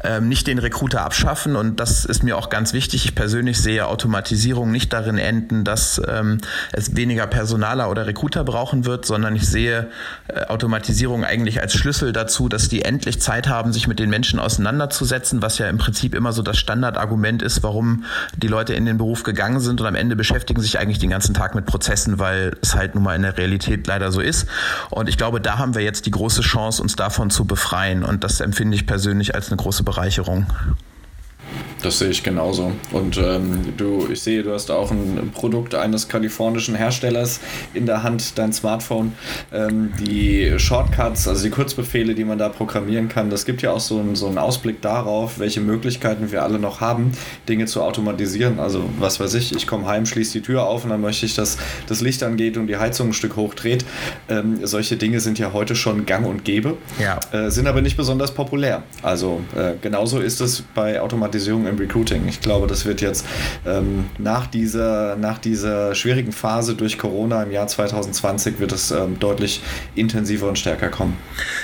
ähm, 0.05 0.29
nicht 0.29 0.47
den 0.47 0.59
Recruiter 0.59 1.01
abschaffen. 1.01 1.57
Und 1.57 1.81
das 1.81 2.05
ist 2.05 2.23
mir 2.23 2.37
auch 2.37 2.49
ganz 2.49 2.71
wichtig. 2.71 3.03
Ich 3.03 3.15
persönlich 3.15 3.57
sehe 3.57 3.87
Automatisierung 3.87 4.71
nicht 4.71 4.93
darin 4.93 5.17
enden, 5.17 5.65
dass 5.65 6.01
ähm, 6.07 6.39
es 6.71 6.95
weniger 6.95 7.27
Personaler 7.27 7.89
oder 7.89 8.07
Recruiter 8.07 8.43
brauchen 8.43 8.85
wird, 8.85 9.05
sondern 9.05 9.35
ich 9.35 9.47
sehe 9.47 9.89
äh, 10.27 10.45
Automatisierung 10.45 11.23
eigentlich 11.23 11.61
als 11.61 11.73
Schlüssel 11.73 12.13
dazu, 12.13 12.49
dass 12.49 12.69
die 12.69 12.83
endlich 12.83 13.21
Zeit 13.21 13.47
haben, 13.47 13.73
sich 13.73 13.87
mit 13.87 13.99
den 13.99 14.09
Menschen 14.09 14.39
auseinanderzusetzen, 14.39 15.41
was 15.41 15.57
ja 15.57 15.67
im 15.69 15.77
Prinzip 15.77 16.15
immer 16.15 16.33
so 16.33 16.41
das 16.41 16.57
Standardargument 16.57 17.41
ist, 17.41 17.63
warum 17.63 18.05
die 18.37 18.47
Leute 18.47 18.73
in 18.73 18.85
den 18.85 18.97
Beruf 18.97 19.23
gegangen 19.23 19.59
sind 19.59 19.81
und 19.81 19.87
am 19.87 19.95
Ende 19.95 20.15
beschäftigen 20.15 20.61
sich 20.61 20.79
eigentlich 20.79 20.99
den 20.99 21.09
ganzen 21.09 21.33
Tag 21.33 21.55
mit 21.55 21.65
Prozessen, 21.65 22.19
weil 22.19 22.55
es 22.61 22.75
halt 22.75 22.95
nun 22.95 23.03
mal 23.03 23.15
in 23.15 23.21
der 23.21 23.37
Realität 23.37 23.87
leider 23.87 24.11
so 24.11 24.21
ist. 24.21 24.47
Und 24.89 25.09
ich 25.09 25.17
glaube, 25.17 25.41
da 25.41 25.57
haben 25.57 25.75
wir 25.75 25.81
jetzt 25.81 26.05
die 26.05 26.11
große 26.11 26.41
Chance, 26.41 26.81
uns 26.81 26.95
davon 26.95 27.29
zu 27.29 27.45
befreien. 27.45 28.03
Und 28.03 28.23
das 28.23 28.41
empfinde 28.41 28.75
ich 28.75 28.85
persönlich 28.85 29.35
als 29.35 29.47
eine 29.47 29.57
große 29.57 29.83
Bereicherung. 29.83 30.47
Das 31.85 31.99
sehe 31.99 32.09
ich 32.09 32.23
genauso. 32.23 32.71
Und 32.93 33.19
ähm, 33.19 33.73
du, 33.77 34.07
ich 34.11 34.23
sehe, 34.23 34.41
du 34.41 34.51
hast 34.51 34.71
auch 34.71 34.89
ein 34.89 35.29
Produkt 35.31 35.75
eines 35.75 36.07
kalifornischen 36.07 36.73
Herstellers 36.73 37.39
in 37.75 37.85
der 37.85 38.01
Hand, 38.01 38.39
dein 38.39 38.53
Smartphone. 38.53 39.13
Ähm, 39.53 39.93
die 39.99 40.57
Shortcuts, 40.57 41.27
also 41.27 41.43
die 41.43 41.51
Kurzbefehle, 41.51 42.15
die 42.15 42.23
man 42.23 42.39
da 42.39 42.49
programmieren 42.49 43.07
kann, 43.07 43.29
das 43.29 43.45
gibt 43.45 43.61
ja 43.61 43.71
auch 43.71 43.79
so, 43.79 43.99
ein, 43.99 44.15
so 44.15 44.25
einen 44.25 44.39
Ausblick 44.39 44.81
darauf, 44.81 45.37
welche 45.37 45.61
Möglichkeiten 45.61 46.31
wir 46.31 46.41
alle 46.41 46.57
noch 46.57 46.81
haben, 46.81 47.11
Dinge 47.47 47.67
zu 47.67 47.83
automatisieren. 47.83 48.59
Also, 48.59 48.89
was 48.97 49.19
weiß 49.19 49.35
ich, 49.35 49.55
ich 49.55 49.67
komme 49.67 49.85
heim, 49.85 50.07
schließe 50.07 50.33
die 50.33 50.41
Tür 50.41 50.65
auf 50.65 50.85
und 50.85 50.89
dann 50.89 51.01
möchte 51.01 51.27
ich, 51.27 51.35
dass 51.35 51.59
das 51.85 52.01
Licht 52.01 52.23
angeht 52.23 52.57
und 52.57 52.65
die 52.65 52.77
Heizung 52.77 53.09
ein 53.09 53.13
Stück 53.13 53.35
hochdreht. 53.35 53.85
Ähm, 54.27 54.65
solche 54.65 54.97
Dinge 54.97 55.19
sind 55.19 55.37
ja 55.37 55.53
heute 55.53 55.75
schon 55.75 56.07
gang 56.07 56.25
und 56.25 56.45
gäbe, 56.45 56.77
ja. 56.97 57.19
äh, 57.31 57.51
sind 57.51 57.67
aber 57.67 57.83
nicht 57.83 57.95
besonders 57.95 58.31
populär. 58.31 58.81
Also, 59.03 59.41
äh, 59.55 59.73
genauso 59.79 60.19
ist 60.19 60.41
es 60.41 60.63
bei 60.73 60.99
Automatisierung 60.99 61.67
im 61.67 61.74
im 61.75 61.81
Recruiting. 61.81 62.27
Ich 62.27 62.41
glaube, 62.41 62.67
das 62.67 62.85
wird 62.85 63.01
jetzt 63.01 63.25
ähm, 63.65 64.05
nach, 64.17 64.47
dieser, 64.47 65.15
nach 65.15 65.37
dieser 65.37 65.95
schwierigen 65.95 66.31
Phase 66.31 66.75
durch 66.75 66.97
Corona 66.97 67.43
im 67.43 67.51
Jahr 67.51 67.67
2020 67.67 68.59
wird 68.59 68.71
es 68.71 68.91
ähm, 68.91 69.19
deutlich 69.19 69.61
intensiver 69.95 70.47
und 70.47 70.57
stärker 70.57 70.89
kommen. 70.89 71.17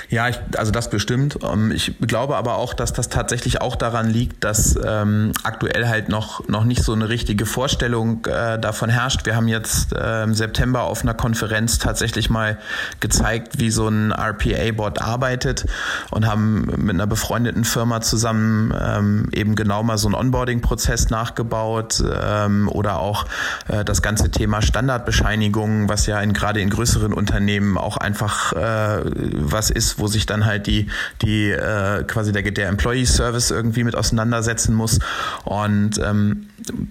Ja, 0.08 0.28
ich, 0.28 0.38
also 0.56 0.70
das 0.70 0.90
bestimmt. 0.90 1.38
Ähm, 1.42 1.72
ich 1.72 1.94
glaube 2.00 2.36
aber 2.36 2.56
auch, 2.56 2.74
dass 2.74 2.92
das 2.92 3.08
tatsächlich 3.08 3.60
auch 3.60 3.76
daran 3.76 4.08
liegt, 4.08 4.44
dass 4.44 4.78
ähm, 4.84 5.32
aktuell 5.42 5.88
halt 5.88 6.08
noch, 6.08 6.46
noch 6.48 6.64
nicht 6.64 6.82
so 6.82 6.92
eine 6.92 7.08
richtige 7.08 7.46
Vorstellung 7.46 8.24
äh, 8.26 8.58
davon 8.58 8.90
herrscht. 8.90 9.24
Wir 9.26 9.36
haben 9.36 9.48
jetzt 9.48 9.92
äh, 9.92 10.24
im 10.24 10.34
September 10.34 10.82
auf 10.82 11.02
einer 11.02 11.14
Konferenz 11.14 11.78
tatsächlich 11.78 12.30
mal 12.30 12.58
gezeigt, 13.00 13.58
wie 13.58 13.70
so 13.70 13.88
ein 13.88 14.12
RPA-Bot 14.12 15.00
arbeitet 15.00 15.66
und 16.10 16.26
haben 16.26 16.66
mit 16.76 16.94
einer 16.94 17.06
befreundeten 17.06 17.64
Firma 17.64 18.00
zusammen 18.00 18.74
ähm, 18.78 19.28
eben 19.32 19.54
genau 19.54 19.82
mal 19.82 19.98
so 20.02 20.08
einen 20.08 20.14
Onboarding-Prozess 20.14 21.10
nachgebaut 21.10 22.02
ähm, 22.04 22.68
oder 22.68 22.98
auch 22.98 23.26
äh, 23.68 23.84
das 23.84 24.02
ganze 24.02 24.30
Thema 24.30 24.60
Standardbescheinigungen, 24.60 25.88
was 25.88 26.06
ja 26.06 26.20
in, 26.20 26.32
gerade 26.32 26.60
in 26.60 26.70
größeren 26.70 27.12
Unternehmen 27.12 27.78
auch 27.78 27.96
einfach 27.96 28.52
äh, 28.52 29.02
was 29.32 29.70
ist, 29.70 29.98
wo 29.98 30.06
sich 30.06 30.26
dann 30.26 30.44
halt 30.44 30.66
die, 30.66 30.88
die 31.22 31.50
äh, 31.50 32.04
quasi 32.04 32.32
der, 32.32 32.42
der 32.42 32.68
Employee 32.68 33.06
Service 33.06 33.50
irgendwie 33.50 33.84
mit 33.84 33.96
auseinandersetzen 33.96 34.74
muss. 34.74 34.98
Und 35.44 35.98
ähm, 35.98 36.48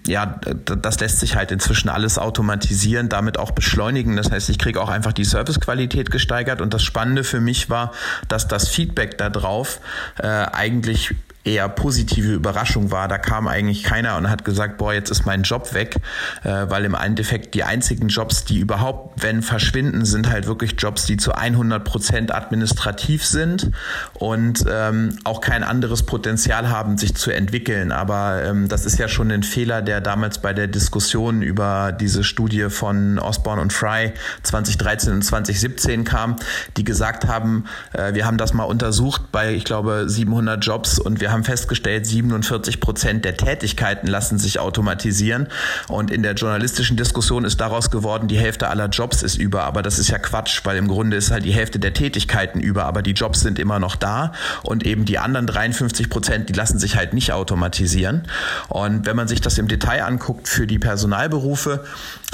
ja, 0.08 0.40
das 0.66 1.00
lässt 1.00 1.20
sich 1.20 1.36
halt 1.36 1.52
inzwischen 1.52 1.90
alles 1.90 2.18
automatisieren, 2.18 3.10
damit 3.10 3.38
auch 3.38 3.52
beschleunigen. 3.52 4.16
Das 4.16 4.32
heißt, 4.32 4.50
ich 4.50 4.60
kriege 4.60 4.82
auch 4.82 4.90
einfach 4.90 5.14
die 5.14 5.26
Servicequalität 5.26 6.12
gesteigert. 6.12 6.62
Und 6.62 6.74
das 6.74 6.84
Spannende 6.84 7.24
für 7.24 7.40
mich 7.40 7.70
war, 7.70 7.92
dass 8.28 8.48
das 8.48 8.68
Feedback 8.68 9.18
darauf 9.18 9.80
äh, 10.18 10.28
eigentlich 10.28 11.16
eher 11.44 11.68
positive 11.70 12.34
Überraschung 12.34 12.92
war. 12.92 13.08
Da 13.08 13.18
kam 13.18 13.48
eigentlich 13.48 13.84
keiner 13.84 14.18
und 14.18 14.30
hat 14.30 14.46
gesagt, 14.46 14.78
boah, 14.78 14.94
jetzt 14.94 15.10
ist 15.10 15.26
mein 15.26 15.44
Job 15.44 15.74
weg, 15.74 15.96
äh, 16.44 16.66
weil 16.70 16.86
im 16.86 16.94
Endeffekt 16.94 17.56
die 17.56 17.64
einzigen 17.64 18.10
Jobs, 18.10 18.46
die 18.46 18.60
überhaupt, 18.60 19.24
wenn 19.24 19.42
verschwinden, 19.42 20.06
sind 20.06 20.30
halt 20.30 20.48
wirklich 20.48 20.76
Jobs, 20.78 21.06
die 21.06 21.18
zu 21.18 21.34
100 21.34 21.84
Prozent 21.84 22.34
administrativ 22.34 23.26
sind 23.26 23.72
und 24.14 24.66
ähm, 24.70 25.18
auch 25.24 25.42
kein 25.42 25.64
anderes 25.64 26.04
Potenzial 26.04 26.70
haben, 26.70 26.98
sich 26.98 27.16
zu 27.16 27.32
entwickeln. 27.32 27.92
Aber 27.92 28.44
ähm, 28.44 28.68
das 28.68 28.86
ist 28.86 29.00
ja 29.00 29.08
schon 29.08 29.32
ein 29.32 29.44
Fehler, 29.44 29.82
der 29.82 30.02
damals 30.02 30.40
bei 30.40 30.54
der 30.54 30.68
Diskussion 30.68 31.42
über 31.42 31.92
diese 31.92 32.24
Studie 32.24 32.70
von 32.70 33.18
Osborne 33.20 33.62
und 33.62 33.74
Fry 33.74 34.14
2013 34.44 35.14
und 35.14 35.22
2017 35.24 36.04
kam, 36.04 36.36
die 36.78 36.84
gesagt 36.84 37.28
haben, 37.28 37.66
äh, 37.94 38.14
wir 38.14 38.26
haben 38.26 38.38
das 38.38 38.54
mal 38.54 38.64
untersucht 38.64 39.32
bei, 39.32 39.54
ich 39.54 39.66
glaube, 39.66 40.06
700 40.08 40.64
Jobs 40.64 41.00
und 41.00 41.20
wir 41.20 41.31
haben 41.32 41.44
festgestellt, 41.44 42.06
47 42.06 42.80
Prozent 42.80 43.26
der 43.26 43.38
Tätigkeiten 43.38 44.08
lassen 44.08 44.38
sich 44.38 44.60
automatisieren. 44.60 45.48
Und 45.88 46.12
in 46.12 46.24
der 46.24 46.34
journalistischen 46.34 46.98
Diskussion 46.98 47.46
ist 47.46 47.60
daraus 47.62 47.92
geworden, 47.92 48.28
die 48.28 48.38
Hälfte 48.38 48.68
aller 48.70 48.88
Jobs 48.88 49.24
ist 49.24 49.38
über. 49.38 49.64
Aber 49.64 49.82
das 49.82 50.00
ist 50.00 50.10
ja 50.10 50.18
Quatsch, 50.18 50.62
weil 50.64 50.78
im 50.78 50.88
Grunde 50.88 51.18
ist 51.18 51.32
halt 51.32 51.46
die 51.46 51.54
Hälfte 51.54 51.80
der 51.80 51.94
Tätigkeiten 51.94 52.60
über, 52.60 52.86
aber 52.86 53.02
die 53.02 53.12
Jobs 53.12 53.42
sind 53.42 53.60
immer 53.60 53.80
noch 53.80 53.96
da. 53.96 54.34
Und 54.64 54.86
eben 54.86 55.06
die 55.06 55.18
anderen 55.18 55.48
53 55.48 56.10
Prozent, 56.10 56.50
die 56.50 56.54
lassen 56.54 56.80
sich 56.80 56.96
halt 56.96 57.14
nicht 57.14 57.32
automatisieren. 57.32 58.28
Und 58.70 59.06
wenn 59.06 59.16
man 59.16 59.28
sich 59.28 59.42
das 59.42 59.58
im 59.58 59.68
Detail 59.68 60.04
anguckt 60.04 60.48
für 60.48 60.68
die 60.68 60.80
Personalberufe, 60.80 61.84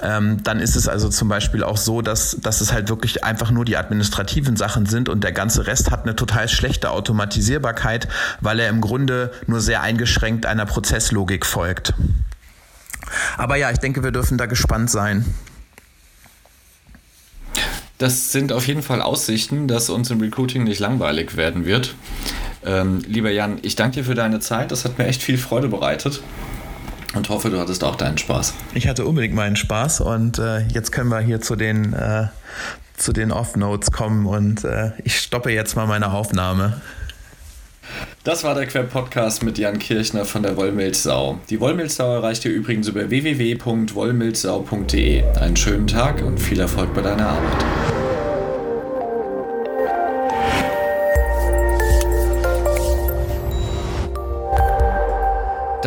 ähm, 0.02 0.44
dann 0.44 0.60
ist 0.60 0.76
es 0.76 0.88
also 0.88 1.10
zum 1.10 1.28
Beispiel 1.28 1.64
auch 1.64 1.78
so, 1.78 2.02
dass, 2.02 2.38
dass 2.40 2.62
es 2.62 2.72
halt 2.72 2.90
wirklich 2.90 3.24
einfach 3.24 3.52
nur 3.52 3.66
die 3.66 3.78
administrativen 3.78 4.56
Sachen 4.56 4.86
sind 4.86 5.10
und 5.10 5.24
der 5.24 5.32
ganze 5.32 5.66
Rest 5.66 5.92
hat 5.92 6.04
eine 6.04 6.16
total 6.16 6.48
schlechte 6.50 6.92
Automatisierbarkeit, 6.92 8.08
weil 8.42 8.60
er 8.60 8.70
im 8.70 8.82
Grunde 8.88 9.32
nur 9.46 9.62
sehr 9.62 9.82
eingeschränkt 9.82 10.46
einer 10.46 10.66
Prozesslogik 10.66 11.46
folgt. 11.46 11.94
Aber 13.38 13.56
ja, 13.56 13.72
ich 13.72 13.78
denke, 13.78 14.04
wir 14.04 14.12
dürfen 14.12 14.38
da 14.38 14.46
gespannt 14.46 14.90
sein. 14.90 15.26
Das 17.98 18.32
sind 18.32 18.54
auf 18.54 18.68
jeden 18.68 18.84
Fall 18.84 19.02
Aussichten, 19.02 19.68
dass 19.68 19.90
uns 19.90 20.12
im 20.12 20.22
Recruiting 20.22 20.64
nicht 20.64 20.80
langweilig 20.80 21.36
werden 21.36 21.66
wird. 21.66 21.96
Ähm, 22.64 23.02
lieber 23.08 23.32
Jan, 23.32 23.58
ich 23.64 23.76
danke 23.76 23.98
dir 23.98 24.04
für 24.04 24.14
deine 24.14 24.40
Zeit. 24.40 24.72
Das 24.72 24.86
hat 24.86 24.98
mir 24.98 25.08
echt 25.08 25.24
viel 25.24 25.38
Freude 25.38 25.68
bereitet 25.68 26.22
und 27.16 27.30
hoffe, 27.30 27.50
du 27.50 27.60
hattest 27.60 27.84
auch 27.84 27.96
deinen 27.96 28.18
Spaß. 28.18 28.54
Ich 28.74 28.88
hatte 28.88 29.06
unbedingt 29.06 29.34
meinen 29.34 29.56
Spaß 29.56 30.02
und 30.02 30.38
äh, 30.38 30.68
jetzt 30.68 30.92
können 30.92 31.10
wir 31.10 31.20
hier 31.20 31.42
zu 31.42 31.56
den, 31.56 31.94
äh, 31.94 32.28
zu 32.98 33.14
den 33.14 33.32
Off-Notes 33.32 33.92
kommen 33.92 34.26
und 34.28 34.64
äh, 34.64 34.92
ich 35.04 35.20
stoppe 35.20 35.52
jetzt 35.52 35.76
mal 35.76 35.88
meine 35.88 36.12
Aufnahme. 36.12 36.80
Das 38.28 38.44
war 38.44 38.54
der 38.56 38.66
Quer-Podcast 38.66 39.44
mit 39.44 39.58
Jan 39.58 39.80
Kirchner 39.80 40.26
von 40.26 40.44
der 40.44 40.58
Wollmilchsau. 40.58 41.40
Die 41.50 41.62
Wollmilchsau 41.62 42.16
erreicht 42.16 42.44
ihr 42.44 42.52
übrigens 42.52 42.90
über 42.90 43.10
www.wollmilchsau.de. 43.10 45.24
Einen 45.40 45.56
schönen 45.56 45.88
Tag 45.88 46.22
und 46.22 46.38
viel 46.38 46.60
Erfolg 46.60 46.94
bei 46.94 47.04
deiner 47.04 47.30
Arbeit. 47.30 47.97